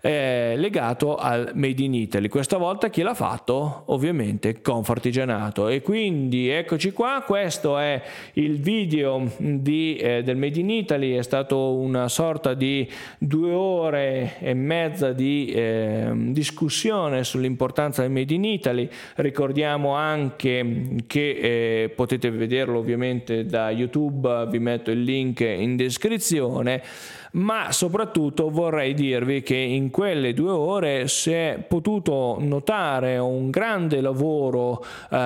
eh, 0.05 0.53
legato 0.59 1.17
al 1.17 1.53
Made 1.55 1.83
in 1.83 1.95
Italy. 1.95 2.29
Questa 2.29 2.59
volta 2.59 2.90
chi 2.90 3.01
l'ha 3.01 3.14
fatto? 3.14 3.85
Ovviamente 3.87 4.61
Confartigianato. 4.61 5.69
E 5.69 5.81
quindi 5.81 6.51
eccoci 6.51 6.93
qua, 6.93 7.23
questo 7.27 7.79
è 7.79 8.03
il 8.35 8.61
video 8.61 9.31
di, 9.38 9.97
eh, 9.97 10.23
del 10.23 10.37
Made 10.37 10.61
in 10.61 10.69
Italy, 10.69 11.14
è 11.14 11.23
stato 11.23 11.73
una 11.77 12.09
sorta 12.09 12.53
di 12.53 12.87
due 13.17 13.53
ore 13.53 14.35
e 14.40 14.53
mezza 14.53 15.12
di 15.12 15.47
eh, 15.47 16.11
discussione 16.12 17.25
sull'importanza 17.25 18.03
del 18.03 18.11
Made 18.11 18.35
in 18.35 18.45
Italy. 18.45 18.87
Ricordiamo 19.14 19.95
anche 19.95 20.97
che 21.07 21.31
eh, 21.31 21.88
potete 21.88 22.31
vederlo 22.31 22.79
ovviamente 22.79 23.47
da 23.47 23.71
YouTube, 23.71 24.49
vi 24.51 24.59
metto 24.59 24.90
il 24.90 25.03
link 25.03 25.40
in 25.40 25.77
descrizione 25.77 26.83
ma 27.35 27.73
soprattutto 27.73 28.51
vorrei 28.51 28.94
dirvi 28.94 29.42
che 29.42 29.57
in 29.57 29.90
quelle 29.90 30.35
due 30.35 30.51
ore 30.51 31.09
si 31.09 31.33
è 31.33 31.64
potuto 31.66 32.37
notare 32.40 33.18
un 33.18 33.51
grande 33.51 34.01
lavoro 34.01 34.85
eh, 35.11 35.16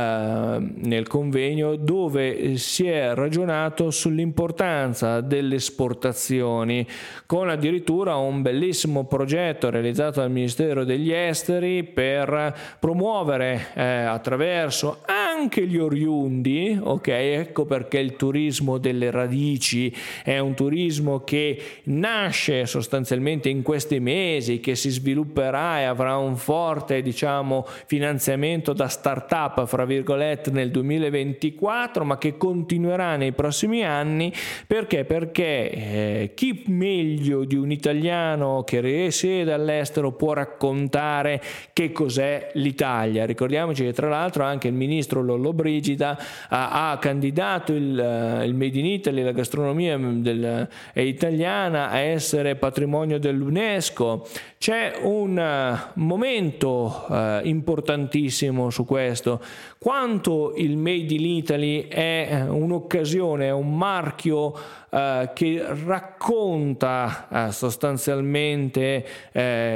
nel 0.59 1.07
convegno 1.07 1.77
dove 1.77 2.57
si 2.57 2.87
è 2.87 3.14
ragionato 3.14 3.90
sull'importanza 3.90 5.21
delle 5.21 5.57
esportazioni 5.57 6.87
con 7.27 7.51
addirittura 7.51 8.16
un 8.16 8.40
bellissimo 8.42 9.05
progetto 9.05 9.71
realizzato 9.71 10.21
dal 10.21 10.31
Ministero 10.31 10.85
degli 10.85 11.12
Esteri 11.12 11.85
per 11.85 12.57
promuovere 12.79 13.68
eh, 13.75 13.83
attraverso 13.83 15.03
anche 15.05 15.66
gli 15.66 15.77
oriundi, 15.77 16.79
ok? 16.83 17.09
Ecco 17.09 17.64
perché 17.64 17.99
il 17.99 18.16
turismo 18.16 18.79
delle 18.79 19.11
radici 19.11 19.94
è 20.25 20.38
un 20.38 20.55
turismo 20.55 21.23
che 21.23 21.61
nasce 21.98 22.66
sostanzialmente 22.66 23.48
in 23.48 23.62
questi 23.62 24.00
mesi, 24.00 24.61
che 24.61 24.74
si 24.74 24.90
svilupperà 24.90 25.80
e 25.80 25.84
avrà 25.84 26.16
un 26.16 26.37
forte, 26.37 27.02
diciamo, 27.02 27.66
finanziamento 27.87 28.72
da 28.72 28.88
start-up, 28.88 29.66
fra 29.66 29.84
virgolette, 29.84 30.50
nel 30.50 30.70
2024, 30.70 32.04
ma 32.04 32.18
che 32.18 32.37
continuerà 32.37 33.16
nei 33.16 33.32
prossimi 33.32 33.84
anni 33.84 34.32
perché? 34.66 35.04
Perché 35.04 35.70
eh, 35.70 36.32
chi 36.34 36.64
meglio 36.66 37.44
di 37.44 37.56
un 37.56 37.70
italiano 37.70 38.62
che 38.64 38.80
risiede 38.80 39.52
all'estero 39.52 40.12
può 40.12 40.32
raccontare 40.32 41.40
che 41.72 41.92
cos'è 41.92 42.50
l'Italia. 42.54 43.26
Ricordiamoci 43.26 43.84
che 43.84 43.92
tra 43.92 44.08
l'altro 44.08 44.44
anche 44.44 44.68
il 44.68 44.74
ministro 44.74 45.22
Lollobrigida 45.22 46.18
ha, 46.48 46.90
ha 46.90 46.98
candidato 46.98 47.72
il, 47.72 47.98
eh, 47.98 48.44
il, 48.44 48.54
Made 48.54 48.78
in 48.78 48.87
Italy, 48.87 49.22
la 49.22 49.32
gastronomia 49.32 49.96
del, 49.98 50.68
è 50.92 51.00
italiana 51.00 51.88
a 51.90 51.98
essere 51.98 52.57
patrimonio 52.57 53.18
dell'UNESCO. 53.18 54.27
C'è 54.59 54.99
un 55.03 55.38
uh, 55.38 56.01
momento 56.01 57.07
uh, 57.07 57.47
importantissimo 57.47 58.71
su 58.71 58.85
questo, 58.85 59.40
quanto 59.79 60.53
il 60.57 60.77
Made 60.77 61.14
in 61.14 61.25
Italy 61.25 61.87
è 61.87 62.44
un'occasione, 62.49 63.47
è 63.47 63.53
un 63.53 63.77
marchio 63.77 64.47
uh, 64.47 65.31
che 65.33 65.64
racconta 65.85 67.51
sostanzialmente 67.51 69.07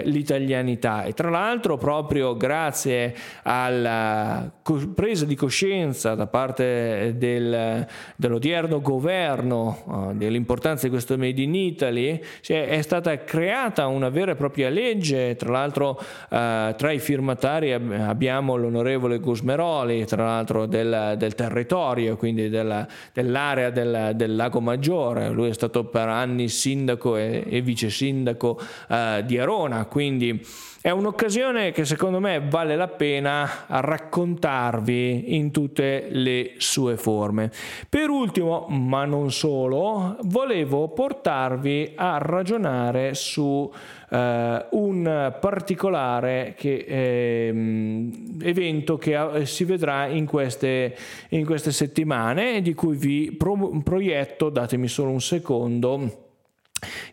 l'italianità. 0.04 1.04
E 1.04 1.12
tra 1.12 1.30
l'altro 1.30 1.76
proprio 1.76 2.36
grazie 2.36 3.14
alla 3.42 4.50
presa 4.94 5.24
di 5.24 5.36
coscienza 5.36 6.14
da 6.14 6.26
parte 6.26 7.14
del, 7.16 7.86
dell'odierno 8.16 8.80
governo 8.80 10.12
dell'importanza 10.14 10.84
di 10.84 10.90
questo 10.90 11.16
Made 11.16 11.40
in 11.40 11.54
Italy 11.54 12.20
è 12.44 12.80
stata 12.82 13.22
creata 13.22 13.86
una 13.86 14.08
vera 14.08 14.32
e 14.32 14.34
propria 14.34 14.70
legge, 14.72 15.36
tra 15.36 15.50
l'altro 15.50 15.98
eh, 16.30 16.74
tra 16.76 16.90
i 16.90 16.98
firmatari 16.98 17.72
abbiamo 17.72 18.56
l'onorevole 18.56 19.18
Gusmeroli, 19.18 20.04
tra 20.06 20.24
l'altro 20.24 20.66
del, 20.66 21.14
del 21.16 21.34
territorio, 21.34 22.16
quindi 22.16 22.48
della, 22.48 22.86
dell'area 23.12 23.70
del, 23.70 24.12
del, 24.14 24.34
Lago 24.34 24.60
Maggiore, 24.60 25.28
lui 25.30 25.50
è 25.50 25.52
stato 25.52 25.84
per 25.84 26.08
anni 26.08 26.48
sindaco 26.48 27.16
e, 27.16 27.44
e 27.46 27.60
vice 27.60 27.90
sindaco 27.90 28.58
eh, 28.88 29.22
di 29.24 29.38
Arona, 29.38 29.84
quindi 29.84 30.44
è 30.82 30.90
un'occasione 30.90 31.70
che 31.70 31.84
secondo 31.84 32.18
me 32.18 32.42
vale 32.44 32.74
la 32.74 32.88
pena 32.88 33.66
raccontarvi 33.68 35.36
in 35.36 35.52
tutte 35.52 36.08
le 36.10 36.54
sue 36.56 36.96
forme. 36.96 37.52
Per 37.88 38.08
ultimo, 38.08 38.66
ma 38.68 39.04
non 39.04 39.30
solo, 39.30 40.16
volevo 40.22 40.88
portarvi 40.88 41.92
a 41.94 42.18
ragionare 42.18 43.14
su 43.14 43.70
Uh, 44.12 44.62
un 44.72 45.34
particolare 45.40 46.52
che, 46.54 46.84
eh, 46.86 48.10
evento 48.42 48.98
che 48.98 49.16
uh, 49.16 49.44
si 49.46 49.64
vedrà 49.64 50.04
in 50.06 50.26
queste, 50.26 50.94
in 51.30 51.46
queste 51.46 51.72
settimane 51.72 52.60
di 52.60 52.74
cui 52.74 52.94
vi 52.94 53.32
pro- 53.32 53.80
proietto, 53.82 54.50
datemi 54.50 54.86
solo 54.88 55.12
un 55.12 55.22
secondo, 55.22 56.31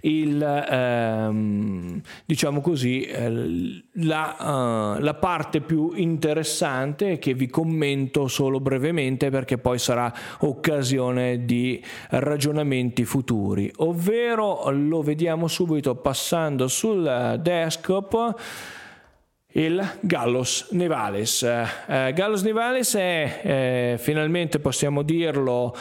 il, 0.02 0.42
ehm, 0.42 2.02
diciamo 2.26 2.62
così, 2.62 3.02
eh, 3.02 3.84
la, 3.94 4.36
uh, 4.98 5.02
la, 5.02 5.14
parte 5.16 5.62
più 5.62 5.92
interessante 5.96 7.20
che 7.20 7.34
vi 7.34 7.48
commento 7.48 8.28
solo 8.28 8.60
brevemente 8.60 9.30
perché 9.30 9.58
poi 9.58 9.78
sarà 9.80 10.12
occasione 10.40 11.46
di 11.46 11.84
ragionamenti 12.10 13.06
futuri, 13.06 13.72
ovvero 13.78 14.70
lo 14.72 15.02
vediamo 15.02 15.48
subito 15.48 15.96
passando 15.96 16.68
sul 16.68 17.40
desktop 17.42 18.36
il 19.54 19.84
Gallos 20.02 20.68
Nevales. 20.72 21.42
Eh, 21.44 22.14
Gallos 22.14 22.44
Nevales 22.44 22.96
è, 22.96 23.42
eh, 23.42 23.96
finalmente 23.98 24.60
possiamo 24.60 25.02
dirlo, 25.02 25.76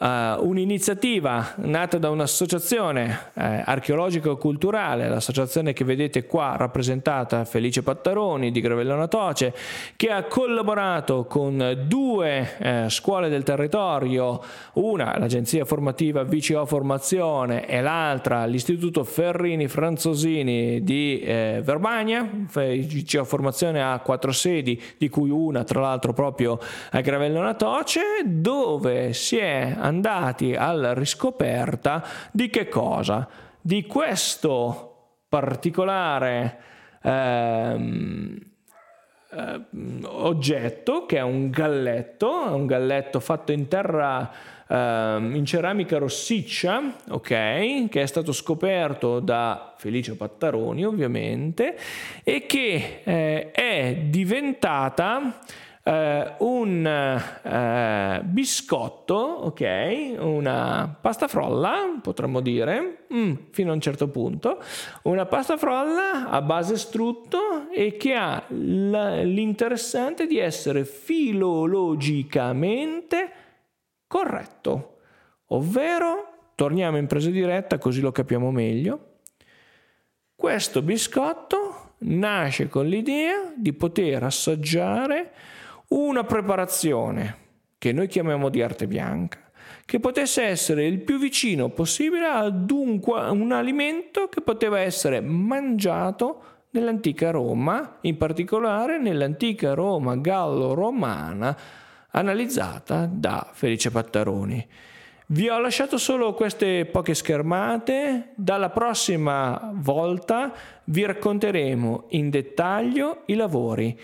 uh, 0.00 0.46
un'iniziativa 0.46 1.54
nata 1.56 1.98
da 1.98 2.10
un'associazione 2.10 3.30
eh, 3.34 3.62
archeologico-culturale, 3.64 5.08
l'associazione 5.08 5.72
che 5.72 5.84
vedete 5.84 6.26
qua 6.26 6.56
rappresentata 6.56 7.44
Felice 7.44 7.82
Pattaroni 7.82 8.50
di 8.50 8.60
Gravellona 8.60 9.08
Toce, 9.08 9.54
che 9.96 10.10
ha 10.10 10.24
collaborato 10.24 11.24
con 11.26 11.84
due 11.86 12.56
eh, 12.58 12.86
scuole 12.88 13.28
del 13.28 13.42
territorio, 13.42 14.42
una 14.74 15.18
l'agenzia 15.18 15.64
formativa 15.64 16.24
VCO 16.24 16.64
Formazione 16.66 17.66
e 17.66 17.80
l'altra 17.80 18.46
l'istituto 18.46 19.04
Ferrini 19.04 19.68
Franzosini 19.68 20.82
di 20.82 21.20
eh, 21.20 21.60
Verbania, 21.62 22.28
VCO 22.52 23.24
Formazione 23.24 23.82
ha 23.82 23.98
quattro 24.00 24.32
sedi, 24.32 24.80
di 24.96 25.08
cui 25.08 25.30
una 25.30 25.64
tra 25.64 25.80
l'altro 25.80 26.12
proprio 26.12 26.58
a 26.90 27.00
Gravellona 27.00 27.54
Toce, 27.54 28.00
dove 28.24 29.12
si 29.12 29.36
è 29.36 29.74
andati 29.90 30.54
alla 30.54 30.94
riscoperta 30.94 32.02
di 32.30 32.48
che 32.48 32.68
cosa? 32.68 33.28
Di 33.60 33.84
questo 33.86 34.86
particolare 35.28 36.58
ehm, 37.02 38.38
eh, 39.32 39.60
oggetto 40.04 41.06
che 41.06 41.18
è 41.18 41.22
un 41.22 41.50
galletto, 41.50 42.30
un 42.30 42.66
galletto 42.66 43.20
fatto 43.20 43.52
in 43.52 43.68
terra 43.68 44.30
ehm, 44.66 45.34
in 45.34 45.44
ceramica 45.44 45.98
rossiccia, 45.98 46.96
ok, 47.10 47.88
che 47.88 48.02
è 48.02 48.06
stato 48.06 48.32
scoperto 48.32 49.20
da 49.20 49.74
Felice 49.76 50.16
Pattaroni 50.16 50.84
ovviamente 50.84 51.76
e 52.24 52.46
che 52.46 53.02
eh, 53.04 53.50
è 53.50 53.96
diventata 54.08 55.38
eh, 55.82 56.34
un 56.38 56.86
eh, 56.86 58.20
biscotto, 58.24 59.14
ok, 59.14 60.16
una 60.18 60.94
pasta 61.00 61.26
frolla, 61.26 61.98
potremmo 62.02 62.40
dire, 62.40 63.06
mm, 63.12 63.34
fino 63.50 63.70
a 63.70 63.74
un 63.74 63.80
certo 63.80 64.08
punto, 64.08 64.62
una 65.04 65.24
pasta 65.26 65.56
frolla 65.56 66.28
a 66.28 66.42
base 66.42 66.76
strutto 66.76 67.70
e 67.70 67.96
che 67.96 68.14
ha 68.14 68.44
l'interessante 68.48 70.26
di 70.26 70.38
essere 70.38 70.84
filologicamente 70.84 73.30
corretto, 74.06 74.98
ovvero, 75.46 76.50
torniamo 76.54 76.98
in 76.98 77.06
presa 77.06 77.30
diretta 77.30 77.78
così 77.78 78.02
lo 78.02 78.12
capiamo 78.12 78.50
meglio, 78.50 79.06
questo 80.34 80.82
biscotto 80.82 81.94
nasce 82.00 82.68
con 82.68 82.86
l'idea 82.86 83.50
di 83.56 83.72
poter 83.72 84.22
assaggiare 84.22 85.32
una 85.90 86.24
preparazione 86.24 87.36
che 87.78 87.92
noi 87.92 88.06
chiamiamo 88.06 88.48
di 88.48 88.62
arte 88.62 88.86
bianca, 88.86 89.50
che 89.84 89.98
potesse 89.98 90.42
essere 90.42 90.86
il 90.86 91.00
più 91.00 91.18
vicino 91.18 91.70
possibile 91.70 92.26
ad 92.26 92.70
un, 92.70 93.00
un 93.02 93.52
alimento 93.52 94.28
che 94.28 94.40
poteva 94.40 94.78
essere 94.78 95.20
mangiato 95.20 96.42
nell'antica 96.70 97.30
Roma, 97.30 97.98
in 98.02 98.16
particolare 98.16 98.98
nell'antica 98.98 99.74
Roma 99.74 100.16
gallo-romana, 100.16 101.56
analizzata 102.10 103.08
da 103.10 103.48
Felice 103.52 103.90
Pattaroni. 103.90 104.66
Vi 105.26 105.48
ho 105.48 105.58
lasciato 105.58 105.96
solo 105.96 106.34
queste 106.34 106.86
poche 106.86 107.14
schermate, 107.14 108.32
dalla 108.34 108.70
prossima 108.70 109.72
volta 109.74 110.52
vi 110.84 111.04
racconteremo 111.04 112.06
in 112.10 112.30
dettaglio 112.30 113.22
i 113.26 113.34
lavori 113.34 113.98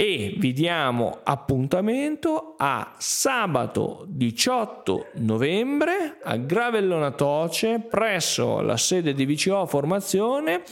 e 0.00 0.32
vi 0.36 0.52
diamo 0.52 1.18
appuntamento 1.24 2.54
a 2.56 2.94
sabato 2.98 4.04
18 4.06 5.06
novembre 5.14 6.18
a 6.22 6.36
Gravellona 6.36 7.10
Toce 7.10 7.80
presso 7.80 8.60
la 8.60 8.76
sede 8.76 9.12
di 9.12 9.26
VCO 9.26 9.66
Formazione 9.66 10.62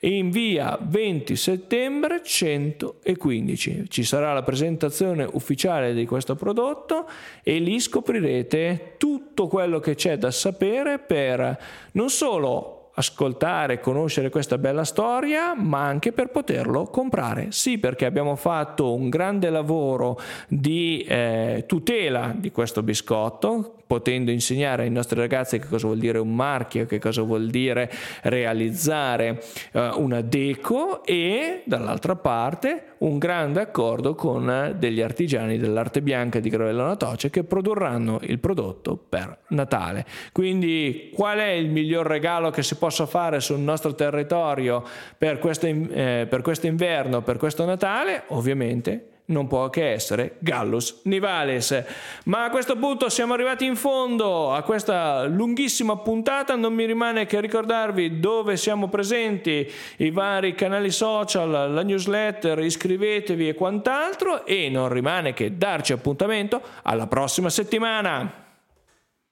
in 0.00 0.30
via 0.30 0.76
20 0.82 1.36
settembre 1.36 2.22
115. 2.24 3.84
Ci 3.86 4.02
sarà 4.02 4.32
la 4.32 4.42
presentazione 4.42 5.28
ufficiale 5.30 5.94
di 5.94 6.04
questo 6.04 6.34
prodotto 6.34 7.08
e 7.44 7.60
lì 7.60 7.78
scoprirete 7.78 8.94
tutto 8.98 9.46
quello 9.46 9.78
che 9.78 9.94
c'è 9.94 10.18
da 10.18 10.32
sapere 10.32 10.98
per 10.98 11.56
non 11.92 12.10
solo 12.10 12.81
ascoltare, 12.94 13.80
conoscere 13.80 14.28
questa 14.28 14.58
bella 14.58 14.84
storia, 14.84 15.54
ma 15.54 15.84
anche 15.84 16.12
per 16.12 16.28
poterlo 16.28 16.84
comprare. 16.84 17.46
Sì, 17.50 17.78
perché 17.78 18.04
abbiamo 18.04 18.36
fatto 18.36 18.94
un 18.94 19.08
grande 19.08 19.50
lavoro 19.50 20.18
di 20.48 21.04
eh, 21.08 21.64
tutela 21.66 22.34
di 22.36 22.50
questo 22.50 22.82
biscotto, 22.82 23.76
potendo 23.92 24.30
insegnare 24.30 24.84
ai 24.84 24.90
nostri 24.90 25.20
ragazzi 25.20 25.58
che 25.58 25.66
cosa 25.66 25.86
vuol 25.86 25.98
dire 25.98 26.18
un 26.18 26.34
marchio, 26.34 26.86
che 26.86 26.98
cosa 26.98 27.20
vuol 27.20 27.48
dire 27.48 27.90
realizzare 28.22 29.42
eh, 29.72 29.90
una 29.96 30.22
deco 30.22 31.04
e 31.04 31.62
dall'altra 31.66 32.16
parte 32.16 32.92
un 33.02 33.18
grande 33.18 33.60
accordo 33.60 34.14
con 34.14 34.74
degli 34.78 35.02
artigiani 35.02 35.58
dell'arte 35.58 36.00
bianca 36.00 36.40
di 36.40 36.48
Gravellona 36.48 36.96
Toce 36.96 37.30
che 37.30 37.44
produrranno 37.44 38.18
il 38.22 38.38
prodotto 38.38 38.96
per 38.96 39.40
Natale. 39.48 40.06
Quindi 40.32 41.10
qual 41.12 41.38
è 41.38 41.50
il 41.50 41.68
miglior 41.68 42.06
regalo 42.06 42.50
che 42.50 42.62
si 42.62 42.76
possa 42.82 43.06
fare 43.06 43.38
sul 43.38 43.60
nostro 43.60 43.94
territorio 43.94 44.82
per 45.16 45.38
questo, 45.38 45.66
eh, 45.66 46.26
per 46.28 46.42
questo 46.42 46.66
inverno, 46.66 47.22
per 47.22 47.36
questo 47.36 47.64
Natale? 47.64 48.24
Ovviamente 48.28 49.10
non 49.26 49.46
può 49.46 49.70
che 49.70 49.92
essere 49.92 50.34
Gallus 50.40 51.02
Nivales. 51.04 51.84
Ma 52.24 52.42
a 52.42 52.50
questo 52.50 52.76
punto 52.76 53.08
siamo 53.08 53.34
arrivati 53.34 53.64
in 53.64 53.76
fondo 53.76 54.52
a 54.52 54.62
questa 54.62 55.22
lunghissima 55.26 55.96
puntata, 55.98 56.56
non 56.56 56.74
mi 56.74 56.84
rimane 56.84 57.24
che 57.24 57.40
ricordarvi 57.40 58.18
dove 58.18 58.56
siamo 58.56 58.88
presenti, 58.88 59.70
i 59.98 60.10
vari 60.10 60.56
canali 60.56 60.90
social, 60.90 61.72
la 61.72 61.82
newsletter, 61.82 62.58
iscrivetevi 62.58 63.46
e 63.46 63.54
quant'altro 63.54 64.44
e 64.44 64.68
non 64.70 64.88
rimane 64.88 65.34
che 65.34 65.56
darci 65.56 65.92
appuntamento 65.92 66.60
alla 66.82 67.06
prossima 67.06 67.48
settimana. 67.48 68.41